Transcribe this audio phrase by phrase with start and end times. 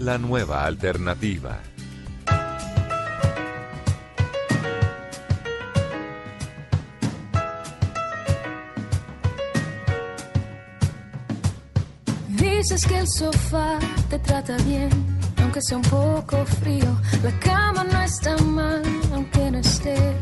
[0.00, 1.60] la nueva alternativa.
[12.28, 13.78] Dices que el sofá
[14.08, 14.90] te trata bien,
[15.42, 17.00] aunque sea un poco frío.
[17.22, 20.16] La cama no está mal, aunque no estés.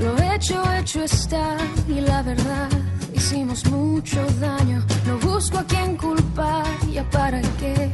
[0.00, 1.56] Lo hecho, hecho está,
[1.88, 2.68] y la verdad,
[3.18, 4.78] hicimos mucho daño.
[5.06, 7.90] No busco a quien culpar, ya para qué.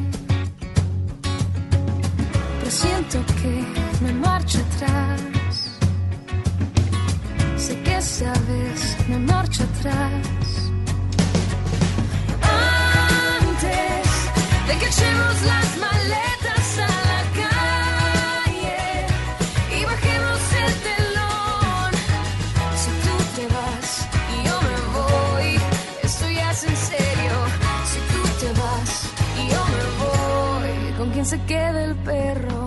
[2.58, 3.52] Pero siento que
[4.04, 5.20] me marcho atrás.
[7.56, 10.44] Sé que sabes, me marcho atrás.
[14.68, 16.33] de que echemos las maletas
[31.24, 32.64] voy, ¿con quién se queda el perro?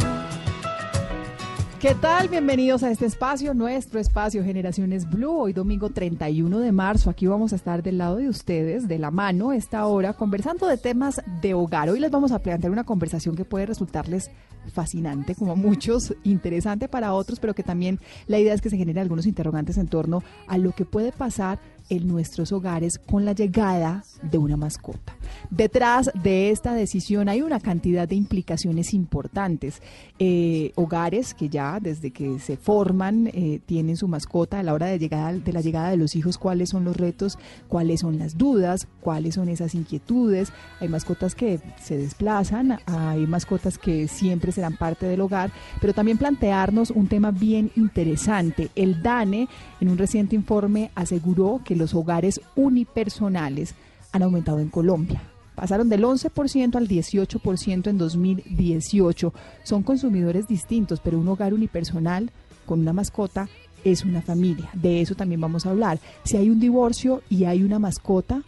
[1.80, 2.27] ¿Qué tal?
[2.27, 5.41] Bienvenidos a este espacio, nuestro espacio Generaciones Blue.
[5.41, 7.11] Hoy domingo 31 de marzo.
[7.11, 10.78] Aquí vamos a estar del lado de ustedes, de la mano, esta hora, conversando de
[10.78, 11.89] temas de hogar.
[11.89, 14.31] Hoy les vamos a plantear una conversación que puede resultarles
[14.73, 19.03] fascinante, como muchos, interesante para otros, pero que también la idea es que se generen
[19.03, 24.03] algunos interrogantes en torno a lo que puede pasar en nuestros hogares con la llegada
[24.21, 25.16] de una mascota.
[25.49, 29.81] Detrás de esta decisión hay una cantidad de implicaciones importantes.
[30.19, 34.88] Eh, hogares que ya desde que se forman eh, tienen su mascota a la hora
[34.88, 38.38] de, llegada, de la llegada de los hijos, cuáles son los retos, cuáles son las
[38.38, 40.51] dudas, cuáles son esas inquietudes.
[40.79, 46.17] Hay mascotas que se desplazan, hay mascotas que siempre serán parte del hogar, pero también
[46.17, 48.69] plantearnos un tema bien interesante.
[48.75, 49.47] El DANE
[49.79, 53.75] en un reciente informe aseguró que los hogares unipersonales
[54.11, 55.21] han aumentado en Colombia.
[55.55, 59.33] Pasaron del 11% al 18% en 2018.
[59.63, 62.31] Son consumidores distintos, pero un hogar unipersonal
[62.65, 63.49] con una mascota
[63.83, 64.69] es una familia.
[64.73, 65.99] De eso también vamos a hablar.
[66.23, 68.44] Si hay un divorcio y hay una mascota,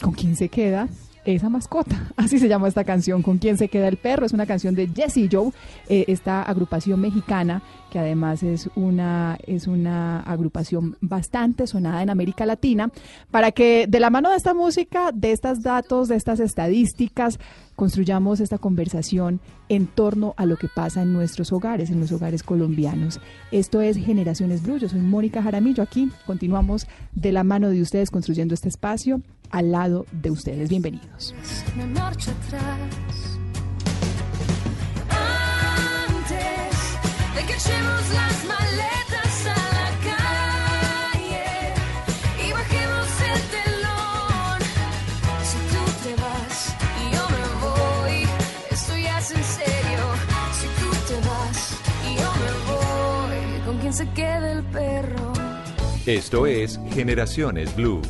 [0.00, 0.88] ¿con quién se queda?
[1.24, 2.12] Esa mascota.
[2.16, 4.26] Así se llama esta canción, ¿Con quién se queda el perro?
[4.26, 5.50] Es una canción de Jesse Joe,
[5.88, 7.62] eh, esta agrupación mexicana
[7.94, 12.90] que además es una, es una agrupación bastante sonada en América Latina,
[13.30, 17.38] para que de la mano de esta música, de estos datos, de estas estadísticas,
[17.76, 22.42] construyamos esta conversación en torno a lo que pasa en nuestros hogares, en los hogares
[22.42, 23.20] colombianos.
[23.52, 28.54] Esto es Generaciones Blue, soy Mónica Jaramillo, aquí continuamos de la mano de ustedes construyendo
[28.54, 30.68] este espacio al lado de ustedes.
[30.68, 31.34] Bienvenidos.
[31.76, 32.78] Me marcho atrás.
[35.10, 36.98] Antes
[37.34, 41.46] de que echemos las maletas a la calle
[42.46, 44.60] y bajemos el telón.
[45.44, 48.28] Si tú te vas y yo me voy,
[48.70, 50.02] esto ya es en serio.
[50.58, 51.58] Si tú te vas
[52.10, 55.32] y yo me voy, ¿con quién se queda el perro?
[56.06, 58.02] Esto es Generaciones Blue.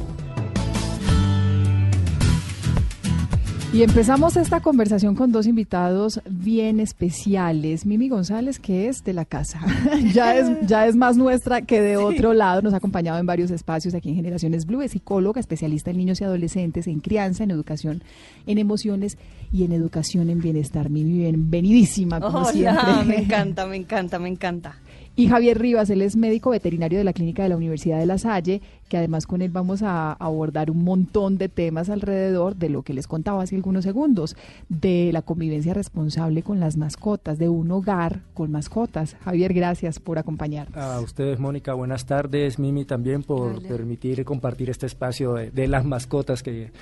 [3.74, 7.84] Y empezamos esta conversación con dos invitados bien especiales.
[7.84, 9.60] Mimi González, que es de la casa,
[10.12, 13.50] ya, es, ya es más nuestra que de otro lado, nos ha acompañado en varios
[13.50, 17.50] espacios aquí en Generaciones Blue, es psicóloga, especialista en niños y adolescentes, en crianza, en
[17.50, 18.04] educación,
[18.46, 19.18] en emociones
[19.52, 20.88] y en educación en bienestar.
[20.88, 23.02] Mimi, bienvenidísima, como siempre.
[23.04, 24.76] Me encanta, me encanta, me encanta.
[25.16, 28.18] Y Javier Rivas, él es médico veterinario de la Clínica de la Universidad de La
[28.18, 32.82] Salle, que además con él vamos a abordar un montón de temas alrededor de lo
[32.82, 34.36] que les contaba hace algunos segundos,
[34.68, 39.14] de la convivencia responsable con las mascotas, de un hogar con mascotas.
[39.24, 40.76] Javier, gracias por acompañarnos.
[40.76, 42.58] A ustedes, Mónica, buenas tardes.
[42.58, 46.72] Mimi también por permitir compartir este espacio de, las mascotas que,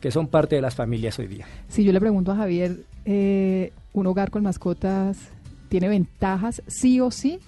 [0.00, 1.46] que, son parte de las familias hoy día.
[1.68, 5.18] Si yo le pregunto a Javier, eh, ¿un hogar con mascotas
[5.68, 7.38] tiene ventajas sí o sí?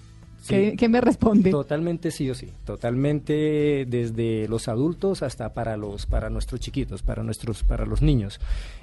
[0.47, 1.51] ¿Qué, me responde?
[1.51, 7.23] Totalmente sí o sí, totalmente desde los adultos hasta para los para nuestros chiquitos, para
[7.23, 8.39] nuestros para los niños.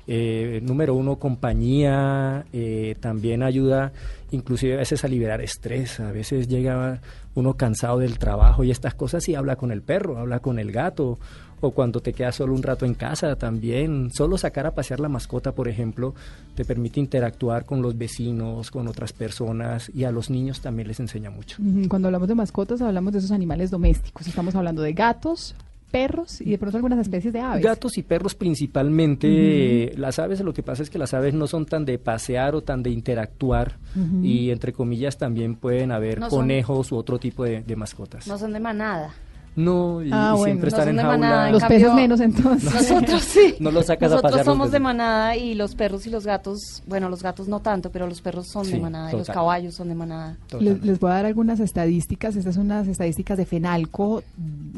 [0.07, 3.93] Eh, número uno, compañía, eh, también ayuda
[4.33, 7.01] inclusive a veces a liberar estrés, a veces llega
[7.35, 10.73] uno cansado del trabajo y estas cosas y habla con el perro, habla con el
[10.73, 11.19] gato,
[11.61, 15.09] o cuando te quedas solo un rato en casa también, solo sacar a pasear la
[15.09, 16.15] mascota, por ejemplo,
[16.57, 20.99] te permite interactuar con los vecinos, con otras personas y a los niños también les
[20.99, 21.59] enseña mucho.
[21.89, 24.27] Cuando hablamos de mascotas, hablamos de esos animales domésticos.
[24.27, 25.55] Estamos hablando de gatos,
[25.93, 27.63] perros y de pronto algunas especies de aves.
[27.63, 29.29] Gatos y perros principalmente.
[29.31, 32.55] eh, Las aves, lo que pasa es que las aves no son tan de pasear
[32.57, 33.79] o tan de interactuar.
[34.23, 38.27] Y entre comillas también pueden haber No son- conejos u otro tipo de, de mascotas.
[38.27, 39.15] No son de manada.
[39.55, 40.45] No, y, Ah, y bueno.
[40.45, 41.19] siempre No están en de jaula.
[41.19, 42.75] manada, en Los cambio- peces menos entonces.
[42.75, 43.55] Nosotros sí.
[43.61, 46.25] No los sacas a Nosotros pasear los somos de manada y los perros y los
[46.25, 49.75] gatos, bueno, los gatos no tanto, pero los perros son de manada y los caballos
[49.75, 50.39] son de manada.
[50.59, 52.35] Les, les voy a dar algunas estadísticas.
[52.37, 54.23] Estas son unas estadísticas de FENALCO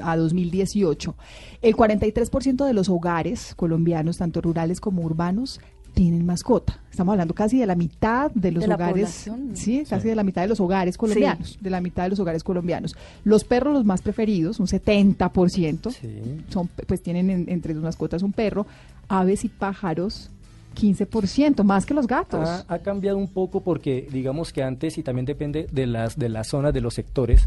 [0.03, 1.15] a 2018.
[1.63, 5.61] El 43% de los hogares colombianos, tanto rurales como urbanos,
[5.95, 6.79] tienen mascota.
[6.91, 10.09] Estamos hablando casi de la mitad de los ¿De hogares, sí, casi Sí.
[10.09, 12.95] de la mitad de los hogares colombianos, de la mitad de los hogares colombianos.
[13.25, 16.09] Los perros los más preferidos, un 70%, Sí.
[16.51, 18.67] son pues tienen en- entre sus mascotas un perro,
[19.09, 20.31] aves y pájaros
[20.75, 22.49] 15%, más que los gatos.
[22.49, 26.29] Ha, ha cambiado un poco porque digamos que antes y también depende de las de
[26.29, 27.47] las zonas de los sectores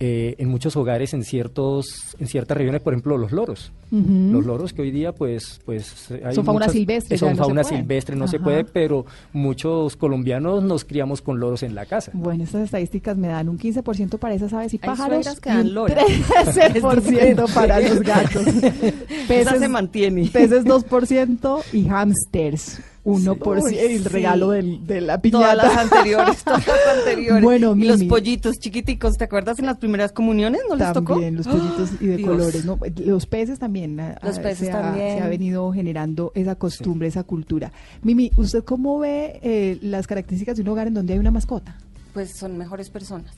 [0.00, 4.72] eh, en muchos hogares en ciertos en ciertas regiones por ejemplo los loros los loros
[4.72, 7.76] que hoy día pues pues hay Son fauna muchas- silvestre, son no fauna puede.
[7.76, 12.42] silvestre no se puede pero muchos colombianos nos criamos con loros en la casa Bueno,
[12.42, 15.66] estas estadísticas me dan un 15% para esas aves y Hay pájaros que y dan
[15.66, 16.02] un lora.
[16.44, 18.46] 13% para los gatos.
[18.46, 18.92] Esa
[19.28, 20.28] Peces, se mantiene.
[20.32, 23.62] peces 2% y hamsters 1%.
[23.64, 24.08] Uy, el sí.
[24.08, 25.80] regalo del- de la Todas las piñata.
[25.82, 27.42] anteriores, todas las anteriores.
[27.42, 28.08] Bueno, y los Mimi.
[28.08, 30.62] pollitos chiquiticos, ¿te acuerdas en las primeras comuniones?
[30.68, 31.12] ¿No les tocó?
[31.14, 32.28] También los pollitos y de Dios.
[32.30, 32.78] colores, ¿no?
[33.04, 34.00] Los peces también.
[34.00, 35.18] ah, Los ah, peces se ha, también.
[35.18, 37.72] se ha venido generando esa costumbre, esa cultura.
[38.02, 41.76] Mimi, ¿usted cómo ve eh, las características de un hogar en donde hay una mascota?
[42.14, 43.34] pues son mejores personas.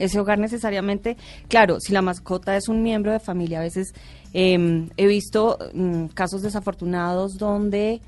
[0.00, 1.16] Ese hogar necesariamente,
[1.48, 3.94] claro, si la mascota es un miembro de familia, a veces
[4.34, 8.00] eh, he visto mm, casos desafortunados donde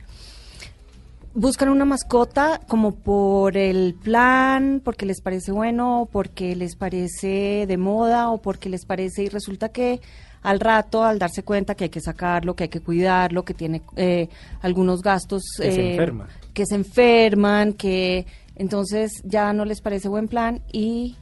[1.38, 7.76] buscan una mascota como por el plan, porque les parece bueno, porque les parece de
[7.76, 10.00] moda o porque les parece y resulta que
[10.42, 13.82] al rato, al darse cuenta que hay que sacarlo, que hay que cuidarlo, que tiene
[13.96, 14.28] eh,
[14.62, 16.28] algunos gastos Que se eh, enferma.
[16.52, 18.26] que se enferman, que
[18.56, 21.16] entonces ya no les parece buen plan y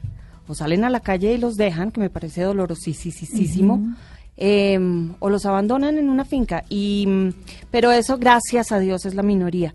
[0.47, 3.93] o salen a la calle y los dejan, que me parece dolorosísimo,
[4.35, 6.63] em, o los abandonan en una finca.
[6.69, 7.05] Y,
[7.69, 9.73] pero eso, gracias a Dios, es la minoría.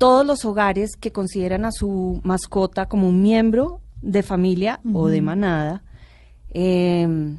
[0.00, 5.20] Todos los hogares que consideran a su mascota como un miembro de familia o de
[5.20, 5.82] manada,
[6.48, 7.36] em,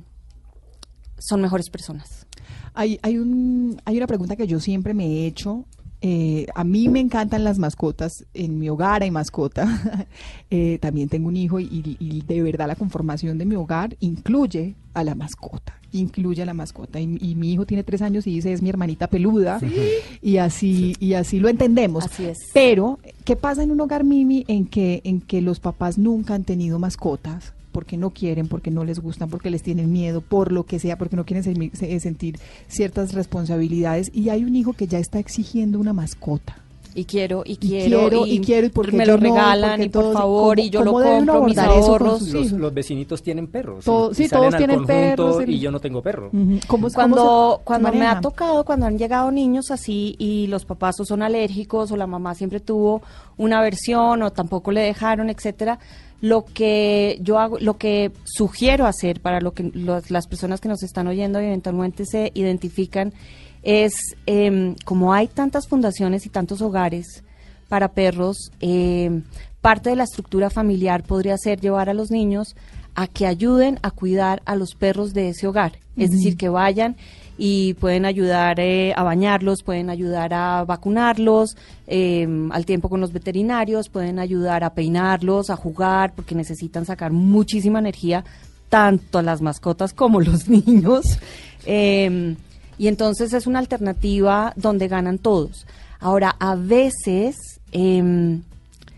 [1.18, 2.28] son mejores personas.
[2.76, 5.66] Hay, hay, un, hay una pregunta que yo siempre me he hecho.
[6.02, 8.26] Eh, a mí me encantan las mascotas.
[8.34, 9.68] En mi hogar hay mascota.
[10.54, 14.76] Eh, también tengo un hijo y, y de verdad la conformación de mi hogar incluye
[14.94, 15.80] a la mascota.
[15.94, 17.00] Incluye a la mascota.
[17.00, 19.62] Y, y mi hijo tiene tres años y dice es mi hermanita peluda.
[20.22, 22.06] Y así, y así lo entendemos.
[22.06, 22.38] Así es.
[22.54, 26.44] Pero, ¿qué pasa en un hogar Mimi en que, en que los papás nunca han
[26.44, 27.54] tenido mascotas?
[27.72, 30.98] Porque no quieren, porque no les gustan, porque les tienen miedo, por lo que sea,
[30.98, 32.38] porque no quieren se- sentir
[32.68, 34.12] ciertas responsabilidades.
[34.14, 36.58] Y hay un hijo que ya está exigiendo una mascota.
[36.94, 39.30] Y quiero, y Y quiero, quiero, y quiero, y porque me yo lo no, y
[39.32, 42.20] regalan, porque y por todos- favor, ¿cómo- y yo lo cómo compro, mis ahorros.
[42.20, 45.60] sus los, los vecinitos tienen perros Todo- y sí, salen todos al tienen perros, y
[45.60, 46.30] yo no tengo perro.
[46.32, 50.66] ¿Cómo, cómo Cuando, se cuando me ha tocado, cuando han llegado niños así y los
[50.66, 53.02] papás o son alérgicos o la mamá siempre tuvo
[53.38, 55.80] una aversión o tampoco le dejaron, etcétera,
[56.20, 60.68] lo que yo hago, lo que sugiero hacer para lo que los- las personas que
[60.68, 63.14] nos están oyendo y eventualmente se identifican
[63.64, 63.94] es
[64.26, 67.24] em, como hay tantas fundaciones y tantos hogares
[67.70, 69.24] para perros, em,
[69.62, 72.56] parte de la estructura familiar podría ser llevar a los niños
[72.96, 75.74] a que ayuden a cuidar a los perros de ese hogar.
[75.96, 76.96] Es decir, que vayan
[77.38, 81.56] y pueden ayudar eh, a bañarlos, pueden ayudar a vacunarlos
[81.88, 87.12] eh, al tiempo con los veterinarios, pueden ayudar a peinarlos, a jugar, porque necesitan sacar
[87.12, 88.26] muchísima energía,
[88.70, 91.20] tanto las mascotas como los niños.
[91.66, 92.36] Eh,
[92.82, 95.68] y entonces es una alternativa donde ganan todos.
[96.00, 97.36] Ahora, a veces,
[97.72, 98.42] em,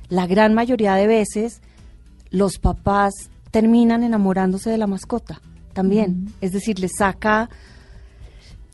[0.07, 1.59] la gran mayoría de veces,
[2.29, 3.11] los papás
[3.51, 5.41] terminan enamorándose de la mascota
[5.73, 6.31] también.
[6.39, 7.49] Es decir, les saca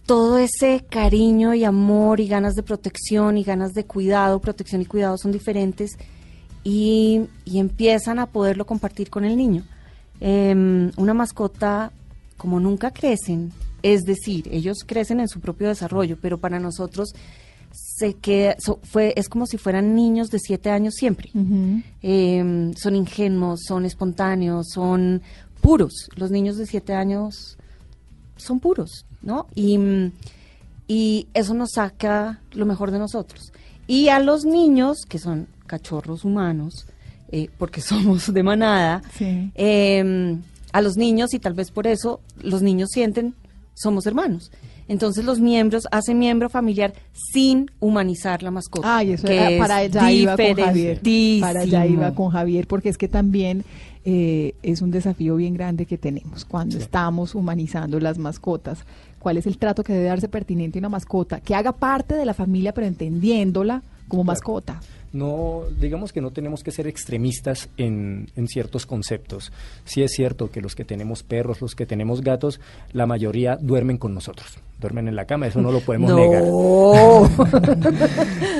[0.05, 4.85] todo ese cariño y amor y ganas de protección y ganas de cuidado, protección y
[4.85, 5.97] cuidado son diferentes
[6.63, 9.63] y, y empiezan a poderlo compartir con el niño.
[10.19, 11.91] Em, una mascota,
[12.37, 13.51] como nunca crecen,
[13.83, 17.13] es decir, ellos crecen en su propio desarrollo, pero para nosotros
[17.71, 21.29] se queda, so- fue, es como si fueran niños de siete años siempre.
[22.01, 25.21] Eh, son ingenuos, son espontáneos, son
[25.61, 26.09] puros.
[26.15, 27.57] Los niños de siete años
[28.37, 29.47] son puros, ¿no?
[29.55, 29.77] Y,
[30.87, 33.51] y eso nos saca lo mejor de nosotros.
[33.87, 36.87] Y a los niños, que son cachorros humanos,
[37.31, 39.51] eh, porque somos de manada, Sí.
[39.55, 40.37] eh,
[40.71, 43.35] a los niños, y tal vez por eso los niños sienten,
[43.81, 44.51] somos hermanos.
[44.87, 48.97] Entonces los miembros hacen miembro familiar sin humanizar la mascota.
[48.97, 50.99] Ay, eso que era- para allá iba con Javier.
[51.41, 53.63] Para allá iba con Javier, porque es que también
[54.05, 58.79] eh, es un desafío bien grande que tenemos cuando estamos humanizando las mascotas.
[59.19, 61.41] ¿Cuál es el trato que debe darse pertinente a una mascota?
[61.41, 64.79] Que haga parte de la familia, pero entendiéndola como mascota.
[65.11, 69.51] No, digamos que no tenemos que ser extremistas en, en ciertos conceptos.
[69.85, 72.59] Sí es cierto que los que tenemos perros, los que tenemos gatos,
[72.93, 76.43] la mayoría duermen con nosotros, duermen en la cama, eso no lo podemos negar.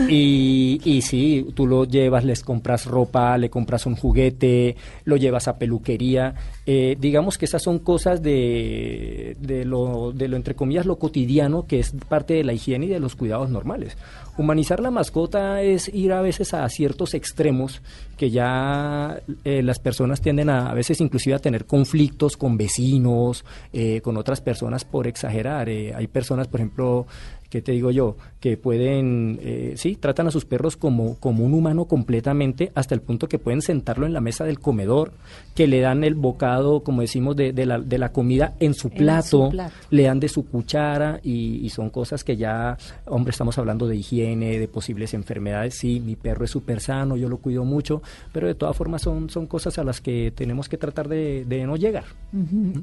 [0.10, 4.76] Y, y sí, tú lo llevas, les compras ropa, le compras un juguete,
[5.06, 6.34] lo llevas a peluquería.
[6.66, 11.68] Eh, digamos que esas son cosas de, de, lo, de lo, entre comillas, lo cotidiano,
[11.68, 13.98] que es parte de la higiene y de los cuidados normales.
[14.38, 17.82] Humanizar la mascota es ir a veces a ciertos extremos
[18.18, 23.46] que ya eh, las personas tienden a, a veces inclusive a tener conflictos con vecinos,
[23.72, 25.70] eh, con otras personas por exagerar.
[25.70, 27.08] Eh, hay personas, por ejemplo,
[27.50, 28.16] ¿qué te digo yo?
[28.40, 33.02] Que pueden, eh, sí, tratan a sus perros como, como un humano completamente, hasta el
[33.02, 35.12] punto que pueden sentarlo en la mesa del comedor,
[35.56, 38.88] que le dan el bocado, como decimos, de, de la, de la comida en su
[38.90, 39.74] En plato, su plato.
[39.90, 43.96] le dan de su cuchara y, y son cosas que ya, hombre, estamos hablando de
[43.98, 45.76] higiene, de posibles enfermedades.
[45.76, 48.02] Sí, mi perro es súper sano, yo lo cuido mucho,
[48.32, 51.66] pero de todas formas son, son cosas a las que tenemos que tratar de, de
[51.66, 52.06] no llegar.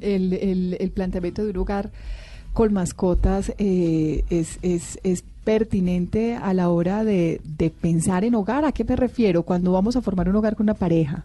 [0.01, 1.89] El, el, el planteamiento de un hogar
[2.57, 8.65] con mascotas eh, es, es, es pertinente a la hora de, de pensar en hogar.
[8.65, 9.43] ¿A qué me refiero?
[9.43, 11.23] Cuando vamos a formar un hogar con una pareja.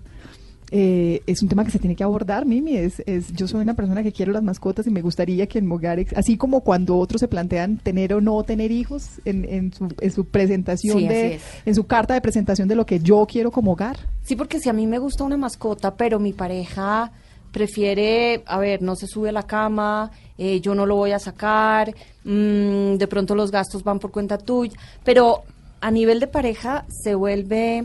[0.70, 2.76] eh, es un tema que se tiene que abordar, Mimi.
[2.76, 5.66] Es, es, yo soy una persona que quiero las mascotas y me gustaría que en
[5.66, 9.72] mi hogar, así como cuando otros se plantean tener o no tener hijos en, en,
[9.72, 13.24] su, en su presentación, Sí, de, en su carta de presentación de lo que yo
[13.26, 13.96] quiero como hogar.
[14.22, 17.10] Sí, porque si a mí me gusta una mascota, pero mi pareja
[17.52, 20.10] prefiere, a ver, no se sube a la cama,
[20.44, 21.94] eh, yo no lo voy a sacar,
[22.24, 25.44] mm, de pronto los gastos van por cuenta tuya, pero
[25.80, 27.84] a nivel de pareja se vuelve,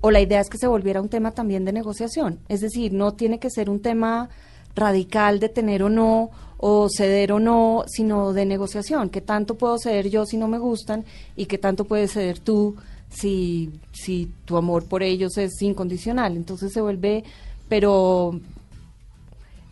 [0.00, 3.14] o la idea es que se volviera un tema también de negociación, es decir, no
[3.14, 4.28] tiene que ser un tema
[4.76, 9.76] radical de tener o no, o ceder o no, sino de negociación, que tanto puedo
[9.76, 12.76] ceder yo si no me gustan y que tanto puedes ceder tú
[13.10, 16.36] si, si tu amor por ellos es incondicional.
[16.36, 17.24] Entonces se vuelve,
[17.68, 18.38] pero,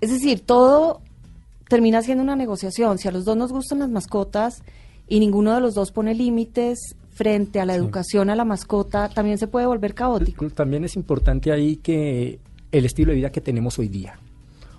[0.00, 1.02] es decir, todo
[1.68, 2.98] termina siendo una negociación.
[2.98, 4.62] Si a los dos nos gustan las mascotas
[5.08, 7.78] y ninguno de los dos pone límites frente a la Sí.
[7.78, 10.48] educación a la mascota, también se puede volver caótico.
[10.50, 12.38] También es importante ahí que
[12.72, 14.18] el estilo de vida que tenemos hoy día.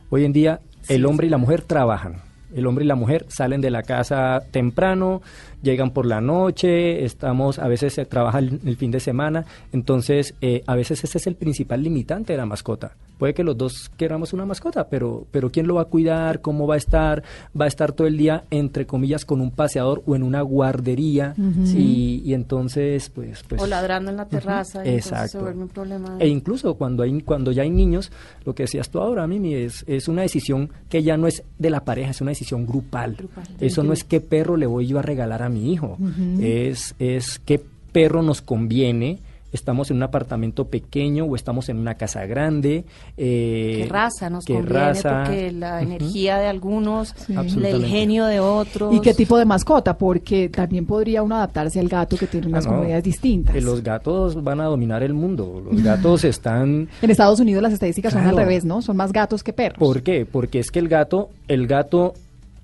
[0.10, 2.22] Hoy en día el hombre y la mujer trabajan.
[2.54, 5.22] El hombre y la mujer salen de la casa temprano,
[5.62, 10.36] llegan por la noche, estamos, a veces se trabaja el, el fin de semana, entonces
[10.42, 12.96] eh, a veces ese es el principal limitante de la mascota.
[13.18, 16.40] Puede que los dos queramos una mascota, pero, pero ¿quién lo va a cuidar?
[16.40, 17.24] ¿Cómo va a estar?
[17.60, 21.34] ¿Va a estar todo el día, entre comillas, con un paseador o en una guardería?
[21.38, 23.44] y, y entonces, pues...
[23.48, 25.40] pues o ladrando en la terraza, se Exacto.
[25.40, 26.18] vuelve un problema.
[26.20, 28.12] E incluso cuando hay cuando ya hay niños,
[28.46, 31.72] lo que decías tú ahora, Mimi, es, es una decisión que ya no es de
[31.72, 33.16] la pareja, es una decisión grupal.
[33.16, 33.46] Grupal.
[33.60, 35.98] Eso no es qué perro le voy yo a regalar a mi hijo,
[36.42, 37.62] es, es qué
[37.92, 39.20] perro nos conviene.
[39.54, 42.84] Estamos en un apartamento pequeño o estamos en una casa grande.
[43.16, 45.24] eh, qué raza nos qué conviene, raza.
[45.24, 47.34] porque la energía de algunos, Sí.
[47.64, 48.94] el genio de otros.
[48.94, 49.98] ¿Y qué tipo de mascota?
[49.98, 52.76] Porque también podría uno adaptarse al gato que tiene unas Ah, no.
[52.76, 53.56] comodidades distintas.
[53.56, 55.64] Eh, Los gatos van a dominar el mundo.
[55.72, 58.82] Los gatos están En Estados Unidos las estadísticas son al revés, ¿no?
[58.82, 59.80] Son más gatos que perros.
[59.80, 60.26] ¿Por qué?
[60.30, 62.14] Porque es que el gato, el gato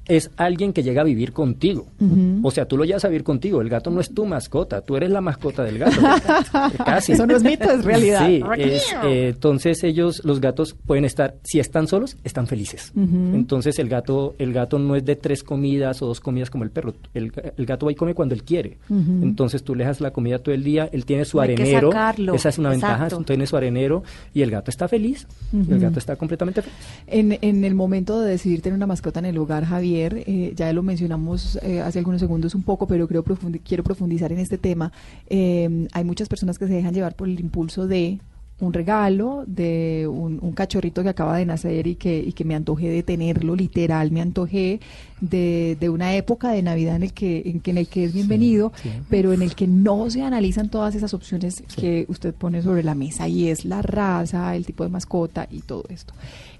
[0.08, 1.88] es alguien que llega a vivir contigo.
[2.42, 3.62] O sea, tú lo llevas a vivir contigo.
[3.62, 6.00] El gato no es tu mascota, tú eres la mascota del gato.
[6.86, 7.14] Casi.
[7.14, 8.28] Eso no es mito, es realidad.
[8.28, 12.92] Sí, es, eh, entonces ellos, los gatos pueden estar, si están solos, están felices.
[12.96, 16.72] Entonces el gato, el gato no es de tres comidas o dos comidas como el
[16.72, 16.94] perro.
[17.14, 18.78] El, el gato va y come cuando él quiere.
[18.90, 21.92] Entonces tú le das la comida todo el día, él tiene su hay arenero.
[22.34, 25.28] Esa es una ventaja, tiene su arenero y el gato está feliz.
[25.54, 26.78] El gato está completamente feliz.
[27.08, 30.72] En, en el momento de decidir tener una mascota en el hogar, Javier, eh, ya
[30.74, 34.58] lo mencionamos eh, hace algunos segundos un poco, pero creo profundi- quiero profundizar en este
[34.58, 34.92] tema.
[35.30, 38.20] Eh, hay muchas personas que se dejan llevar por el impulso de
[38.64, 42.56] un regalo de un, un cachorrito que acaba de nacer y que, y que me
[42.56, 44.80] antojé de tenerlo, literal, me antojé
[45.22, 48.14] de, de una época de Navidad en el que, en, que- en el que es
[48.14, 48.90] bienvenido, sí.
[49.10, 52.96] pero en el que no se analizan todas esas opciones que usted pone sobre la
[52.96, 56.14] mesa y es la raza, el tipo de mascota y todo esto.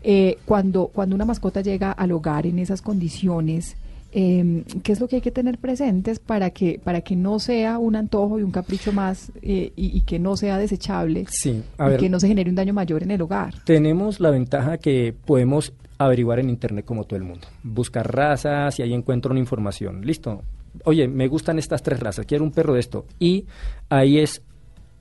[0.04, 3.76] Eh, cuando, cuando una mascota llega al hogar en esas condiciones,
[4.14, 7.78] eh, ¿qué es lo que hay que tener presentes para que, para que no sea
[7.80, 11.88] un antojo y un capricho más eh, y, y que no sea desechable Sí, a
[11.88, 13.54] y ver, que no se genere un daño mayor en el hogar?
[13.66, 17.48] tenemos la ventaja que podemos averiguar en internet como todo el mundo.
[17.64, 20.02] Buscar razas y ahí encuentro una información.
[20.06, 20.42] Listo.
[20.86, 23.06] Oye, me gustan estas tres razas, quiero un perro de esto.
[23.20, 23.46] Y
[23.90, 24.42] ahí es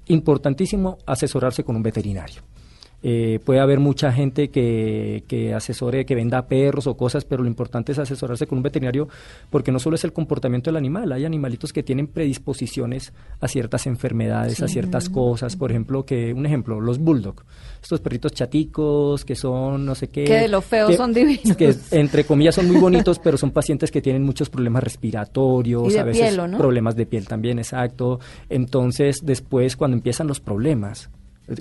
[0.06, 2.42] importantísimo asesorarse con un veterinario.
[3.04, 7.48] Eh, puede haber mucha gente que, que asesore, que venda perros o cosas, pero lo
[7.48, 9.08] importante es asesorarse con un veterinario
[9.50, 13.86] porque no solo es el comportamiento del animal, hay animalitos que tienen predisposiciones a ciertas
[13.86, 15.56] enfermedades, a ciertas cosas.
[15.56, 17.42] Por ejemplo, que un ejemplo, los bulldog,
[17.82, 20.24] estos perritos chaticos que son no sé qué.
[20.24, 21.56] Que de lo feo que- son divinos.
[21.56, 26.04] Que entre comillas son muy bonitos, pero son pacientes que tienen muchos problemas respiratorios, a
[26.04, 26.58] veces piel, ¿o no?
[26.58, 28.20] problemas de piel también, exacto.
[28.48, 31.10] Entonces, después, cuando empiezan los problemas,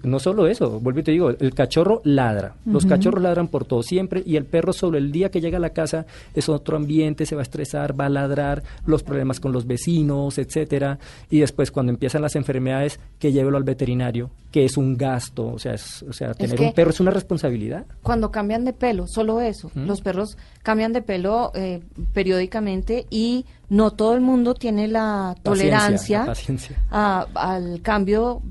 [0.03, 3.81] no solo eso, vuelvo y te digo, el cachorro ladra, los cachorros ladran por todo
[3.83, 7.25] siempre y el perro sobre el día que llega a la casa es otro ambiente,
[7.25, 11.71] se va a estresar, va a ladrar, los problemas con los vecinos, etcétera, y después
[11.71, 16.03] cuando empiezan las enfermedades, que llévelo al veterinario, que es un gasto, o sea, es-
[16.03, 17.85] o sea, tener que- un perro es una responsabilidad.
[18.03, 19.71] Cuando cambian de pelo, solo eso.
[19.75, 21.81] Los perros cambian de pelo eh,
[22.13, 25.43] periódicamente y no todo el mundo tiene la Paciencia,
[25.79, 26.77] tolerancia la paciencia.
[26.91, 28.41] a- al cambio,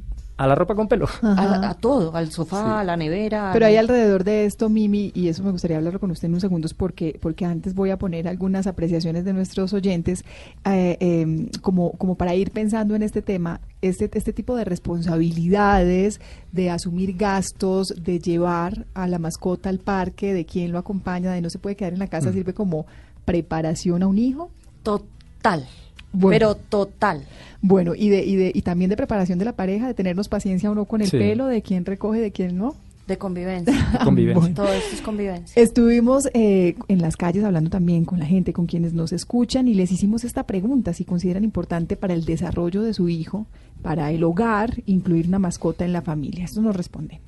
[0.43, 1.07] A la ropa con pelo.
[1.23, 3.51] A, a todo, al sofá, a la nevera.
[3.53, 6.33] Pero al- hay alrededor de esto, Mimi, y eso me gustaría hablarlo con usted en
[6.33, 10.25] unos segundos porque, porque antes voy a poner algunas apreciaciones de nuestros oyentes
[10.65, 16.21] eh, eh, como, como para ir pensando en este tema, este, este tipo de responsabilidades,
[16.53, 21.41] de asumir gastos, de llevar a la mascota al parque, de quién lo acompaña, de
[21.41, 22.87] no se puede quedar en la casa, sirve como
[23.25, 24.51] preparación a un hijo.
[24.83, 25.67] Total.
[26.13, 26.35] Bueno.
[26.35, 27.25] Pero total.
[27.63, 30.71] Bueno, y de, y de, y también de preparación de la pareja, de tenernos paciencia
[30.71, 31.19] o no con el Sí.
[31.19, 32.75] pelo, de quién recoge, de quién no.
[33.07, 33.75] De convivencia.
[34.05, 34.41] Convivencia.
[34.41, 34.55] Bueno.
[34.55, 35.61] Todo esto es convivencia.
[35.61, 39.75] Estuvimos eh, en las calles hablando también con la gente, con quienes nos escuchan y
[39.75, 43.47] les hicimos esta pregunta, si consideran importante para el desarrollo de su hijo,
[43.83, 46.45] para el hogar, incluir una mascota en la familia.
[46.45, 47.19] Esto nos responden.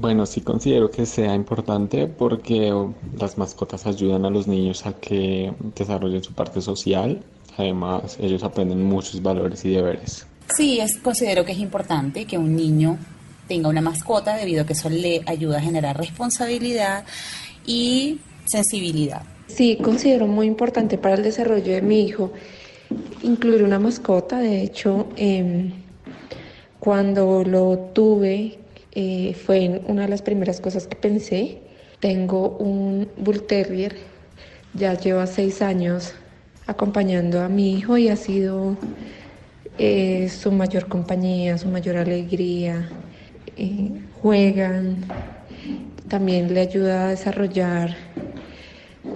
[0.00, 4.92] Bueno, sí considero que sea importante porque oh, las mascotas ayudan a los niños a
[4.92, 7.22] que desarrollen su parte social.
[7.58, 10.26] Además, ellos aprenden muchos valores y deberes.
[10.56, 12.98] Sí, es, considero que es importante que un niño
[13.48, 17.04] tenga una mascota debido a que eso le ayuda a generar responsabilidad
[17.66, 19.22] y sensibilidad.
[19.48, 22.32] Sí, considero muy importante para el desarrollo de mi hijo
[23.22, 24.38] incluir una mascota.
[24.38, 25.72] De hecho, em,
[26.78, 28.58] cuando lo tuve,
[28.92, 31.58] eh, fue una de las primeras cosas que pensé.
[31.98, 33.96] Tengo un Bull Terrier,
[34.74, 36.14] ya lleva seis años
[36.68, 38.76] acompañando a mi hijo y ha sido
[39.78, 42.88] eh, su mayor compañía, su mayor alegría.
[43.56, 44.96] Eh, juegan,
[46.08, 47.96] también le ayuda a desarrollar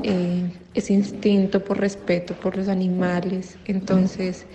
[0.02, 0.42] eh,
[0.74, 3.58] ese instinto por respeto por los animales.
[3.66, 4.46] Entonces,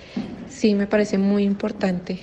[0.49, 2.19] sí me parece muy importante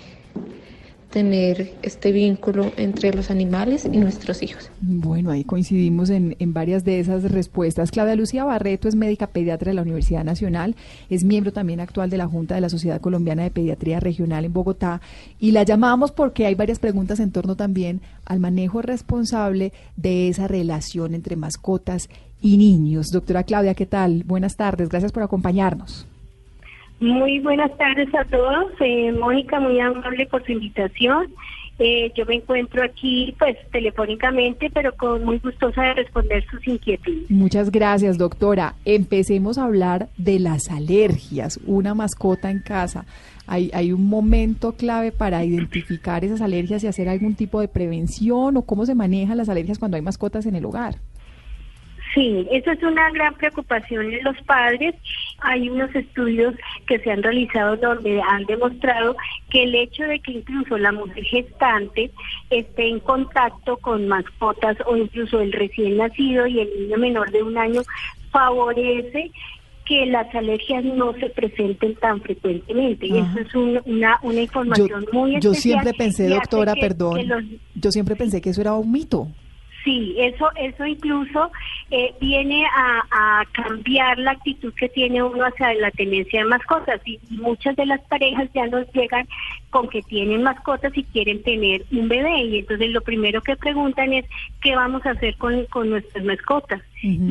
[1.15, 4.69] tener este vínculo entre los animales y nuestros hijos.
[4.81, 7.93] Bueno, ahí coincidimos en, en varias de esas respuestas.
[7.93, 10.75] Claudia Lucía Barreto es médica pediatra de la Universidad Nacional,
[11.09, 14.53] es miembro también actual de la Junta de la Sociedad Colombiana de Pediatría Regional en
[14.53, 15.01] Bogotá
[15.39, 20.49] y la llamamos porque hay varias preguntas en torno también al manejo responsable de esa
[20.49, 22.09] relación entre mascotas
[22.43, 23.13] y niños.
[23.13, 24.25] Doctora Claudia, ¿qué tal?
[24.25, 26.09] Buenas tardes, gracias por acompañarnos.
[27.05, 28.73] Muy buenas tardes a todos.
[28.81, 31.27] Eh, Mónica, muy amable por su invitación.
[31.79, 37.31] Eh, yo me encuentro aquí, pues, telefónicamente, pero con muy gustosa de responder sus inquietudes.
[37.31, 38.75] Muchas gracias, doctora.
[38.87, 41.61] Empecemos a hablar de las alergias.
[41.67, 43.05] Una mascota en casa.
[43.47, 48.57] ¿Hay, ¿Hay un momento clave para identificar esas alergias y hacer algún tipo de prevención
[48.57, 50.95] o cómo se manejan las alergias cuando hay mascotas en el hogar?
[52.15, 54.95] Sí, eso es una gran preocupación en los padres.
[55.41, 56.55] Hay unos estudios
[56.87, 59.17] que se han realizado donde han demostrado
[59.51, 62.13] que el hecho de que incluso la mujer gestante
[62.51, 67.43] esté en contacto con mascotas o incluso el recién nacido y el niño menor de
[67.43, 67.83] un año
[68.31, 69.31] favorece
[69.87, 73.07] que las alergias no se presenten tan frecuentemente.
[73.07, 75.61] Y eso es un- una, una información muy yo especial.
[75.83, 79.29] siempre pensé, doctora, que- perdón, que los- yo siempre pensé que eso era un mito.
[79.85, 81.53] Sí, eso, eso incluso
[81.91, 87.21] eh, viene a, cambiar la actitud que tiene uno hacia la tenencia de mascotas y
[87.31, 89.29] muchas de las parejas ya nos llegan
[89.75, 92.43] con que tienen mascotas y quieren tener un bebé.
[92.45, 94.25] Y entonces lo primero que preguntan es,
[94.63, 96.81] ¿qué vamos a hacer con, con nuestras mascotas?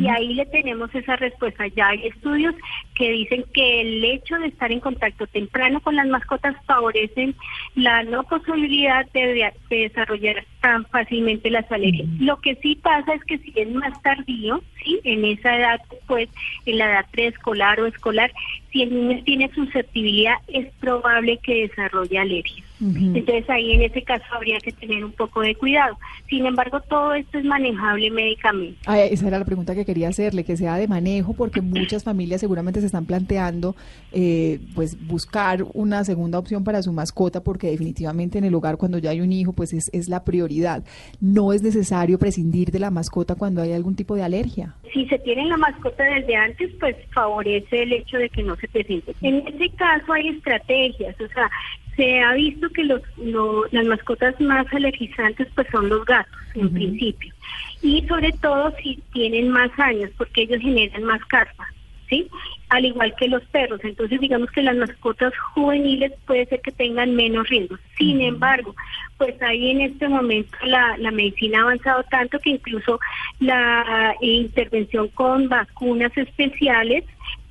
[0.04, 1.66] Y ahí le tenemos esa respuesta.
[1.68, 2.54] Ya hay estudios
[2.96, 7.34] que dicen que el hecho de estar en contacto temprano con las mascotas favorecen
[7.76, 12.08] la no posibilidad de, de- de desarrollar tan fácilmente las alergias.
[12.20, 15.00] Lo que sí pasa es que si es más tardío, ¿sí?
[15.06, 16.30] en esa edad, pues
[16.66, 18.32] en la edad preescolar o escolar,
[18.72, 22.33] si el niño tiene susceptibilidad, es probable que desarrolle alergias.
[22.80, 25.98] Entonces ahí en ese caso habría que tener un poco de cuidado.
[26.28, 28.78] Sin embargo, todo esto es manejable médicamente.
[28.86, 32.42] Ah, esa era la pregunta que quería hacerle, que sea de manejo, porque muchas familias
[32.42, 33.76] seguramente se están planteando
[34.12, 38.98] eh, pues buscar una segunda opción para su mascota, porque definitivamente en el hogar cuando
[38.98, 40.84] ya hay un hijo, pues es, es la prioridad.
[41.22, 44.76] No es necesario prescindir de la mascota cuando hay algún tipo de alergia.
[44.94, 48.68] Si se tiene la mascota desde antes, pues favorece el hecho de que no se
[48.68, 49.16] presente.
[49.22, 51.50] En ese caso hay estrategias, o sea,
[51.96, 56.72] se ha visto que los, lo- las mascotas más alergizantes pues son los gatos en
[56.74, 57.34] principio
[57.82, 61.68] y sobre todo si tienen más años porque ellos generan más caspa,
[62.10, 62.28] ¿sí?
[62.70, 67.16] Al igual que los perros, entonces digamos que las mascotas juveniles puede ser que tengan
[67.16, 67.80] menos riesgos.
[67.98, 68.76] Sin embargo,
[69.18, 73.00] pues ahí en este momento la, la medicina ha avanzado tanto que incluso
[73.40, 77.04] la eh, intervención con vacunas especiales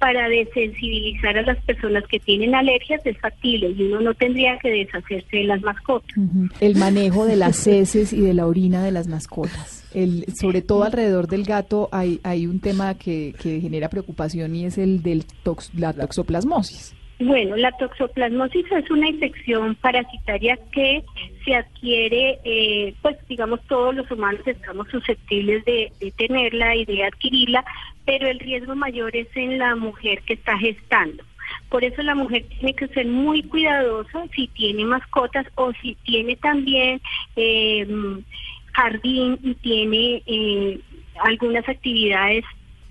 [0.03, 4.69] para desensibilizar a las personas que tienen alergias es factible y uno no tendría que
[4.69, 6.13] deshacerse de las mascotas.
[6.59, 9.89] El manejo de las heces y de la orina de las mascotas.
[9.95, 14.65] El, sobre todo alrededor del gato hay, hay un tema que, que genera preocupación y
[14.65, 15.23] es el de
[15.77, 16.97] la toxoplasmosis.
[17.21, 21.05] Bueno, la toxoplasmosis es una infección parasitaria que
[21.45, 27.05] se adquiere, eh, pues digamos todos los humanos estamos susceptibles de, de tenerla y de
[27.05, 27.65] adquirirla,
[28.05, 31.23] pero el riesgo mayor es en la mujer que está gestando.
[31.69, 36.37] Por eso la mujer tiene que ser muy cuidadosa si tiene mascotas o si tiene
[36.37, 37.01] también
[37.37, 37.87] eh,
[38.73, 40.81] jardín y tiene eh,
[41.21, 42.45] algunas actividades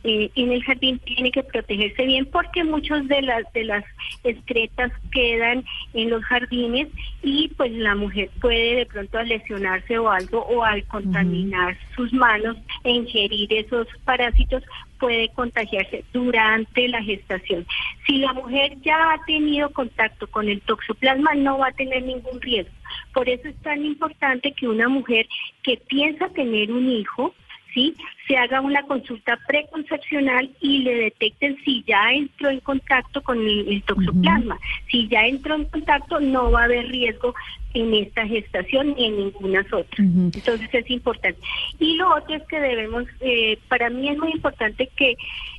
[0.03, 3.85] eh, en el jardín tiene que protegerse bien porque muchas de las de las
[4.23, 6.87] excretas quedan en los jardines
[7.21, 12.11] y pues la mujer puede de pronto al lesionarse o algo o al contaminar sus
[12.13, 14.63] manos e ingerir esos parásitos
[15.01, 17.65] puede contagiarse durante la gestación.
[18.05, 22.39] Si la mujer ya ha tenido contacto con el toxoplasma no va a tener ningún
[22.39, 22.71] riesgo.
[23.11, 25.27] Por eso es tan importante que una mujer
[25.63, 27.33] que piensa tener un hijo
[27.73, 27.95] ¿sí?
[28.27, 33.67] Se haga una consulta preconcepcional y le detecten si ya entró en contacto con el,
[33.67, 34.57] el toxoplasma.
[34.89, 37.33] Si ya entró en contacto, no va a haber riesgo
[37.73, 40.03] en esta gestación ni en ninguna otra.
[40.33, 41.39] Entonces es importante.
[41.79, 45.15] Y lo otro es que debemos, eh, para mí es muy importante que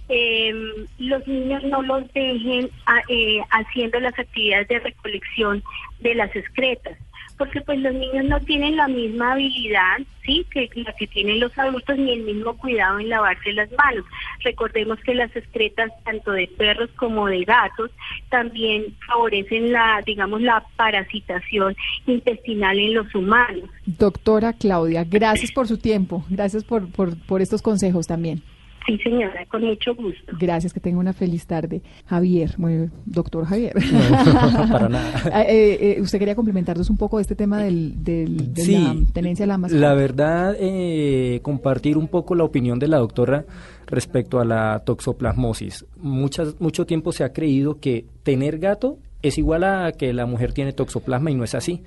[0.09, 0.53] eh,
[0.99, 5.63] los niños no los dejen a- eh, haciendo las actividades de recolección
[6.01, 6.99] de las excretas
[7.43, 11.59] porque pues los niños no tienen la misma habilidad, sí, que la que tienen los
[11.59, 14.05] adultos ni el mismo cuidado en lavarse las manos.
[14.45, 17.91] Recordemos que las excretas tanto de perros como de gatos
[18.31, 21.75] también favorecen la, digamos, la parasitación
[22.07, 23.69] intestinal en los humanos.
[23.87, 28.41] Doctora Claudia, gracias por su tiempo, gracias por, por, por estos consejos también.
[28.87, 30.33] Sí, señora, con mucho gusto.
[30.41, 31.83] Gracias, que tenga una feliz tarde.
[32.07, 33.75] Javier, bueno, doctor Javier.
[33.77, 35.13] No, para nada.
[35.33, 38.73] Ah, eh, eh, usted quería complementarnos un poco de este tema del, del- de Sí,
[38.75, 39.81] la tenencia de la mascota.
[39.81, 43.45] La verdad, eh, compartir un poco la opinión de la doctora
[43.87, 45.85] respecto a la toxoplasmosis.
[46.01, 50.53] Muchas, mucho tiempo se ha creído que tener gato es igual a que la mujer
[50.53, 51.83] tiene toxoplasma y no es así.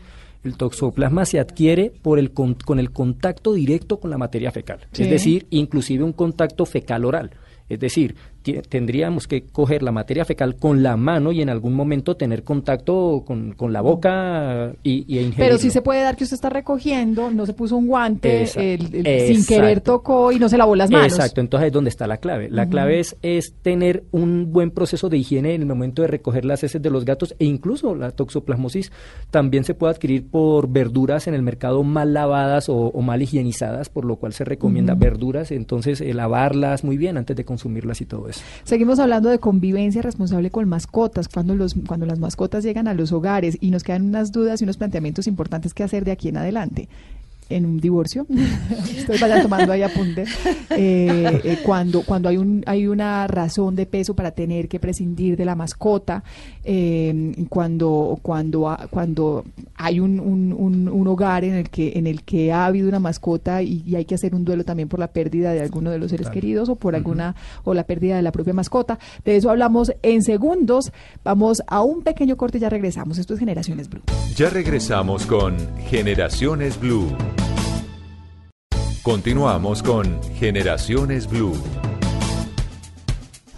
[0.46, 4.80] El toxoplasma se adquiere por el con, con el contacto directo con la materia fecal,
[4.92, 5.04] Sí.
[5.04, 7.32] es decir, inclusive un contacto fecal oral.
[7.68, 8.16] Es decir,
[8.54, 13.24] tendríamos que coger la materia fecal con la mano y en algún momento tener contacto
[13.26, 15.36] con, con la boca y, y ingerirlo.
[15.38, 18.94] Pero sí se puede dar que usted está recogiendo, no se puso un guante, el-
[18.94, 19.06] el-
[19.36, 21.14] sin querer tocó y no se lavó las manos.
[21.14, 22.50] Exacto, entonces es donde está la clave.
[22.50, 26.46] La clave es, es tener un buen proceso de higiene en el momento de recoger
[26.46, 28.92] las heces de los gatos e incluso la toxoplasmosis
[29.32, 33.90] también se puede adquirir por verduras en el mercado mal lavadas o, o mal higienizadas,
[33.90, 38.06] por lo cual se recomienda verduras, entonces eh, lavarlas muy bien antes de consumirlas y
[38.06, 38.35] todo eso.
[38.64, 43.12] Seguimos hablando de convivencia responsable con mascotas, cuando, los, cuando las mascotas llegan a los
[43.12, 46.38] hogares y nos quedan unas dudas y unos planteamientos importantes que hacer de aquí en
[46.38, 46.90] adelante.
[47.50, 48.26] En un divorcio,
[48.98, 50.24] ustedes vayan tomando ahí apunte,
[50.72, 55.38] eh, eh, cuando, cuando hay, un, hay una razón de peso para tener que prescindir
[55.38, 56.24] de la mascota,
[56.64, 62.24] eh, cuando, cuando, cuando hay un, un- un- un hogar en el, que, en el
[62.24, 65.08] que ha habido una mascota y, y hay que hacer un duelo también por la
[65.08, 66.34] pérdida de alguno de los seres Claro.
[66.34, 68.98] queridos o por alguna o la pérdida de la propia mascota.
[69.24, 70.92] De eso hablamos en segundos.
[71.24, 73.18] Vamos a un pequeño corte y ya regresamos.
[73.20, 74.02] Esto es Generaciones Blue.
[74.36, 75.56] Ya regresamos con
[75.88, 77.06] Generaciones Blue.
[79.06, 81.54] Continuamos con Generaciones Blue.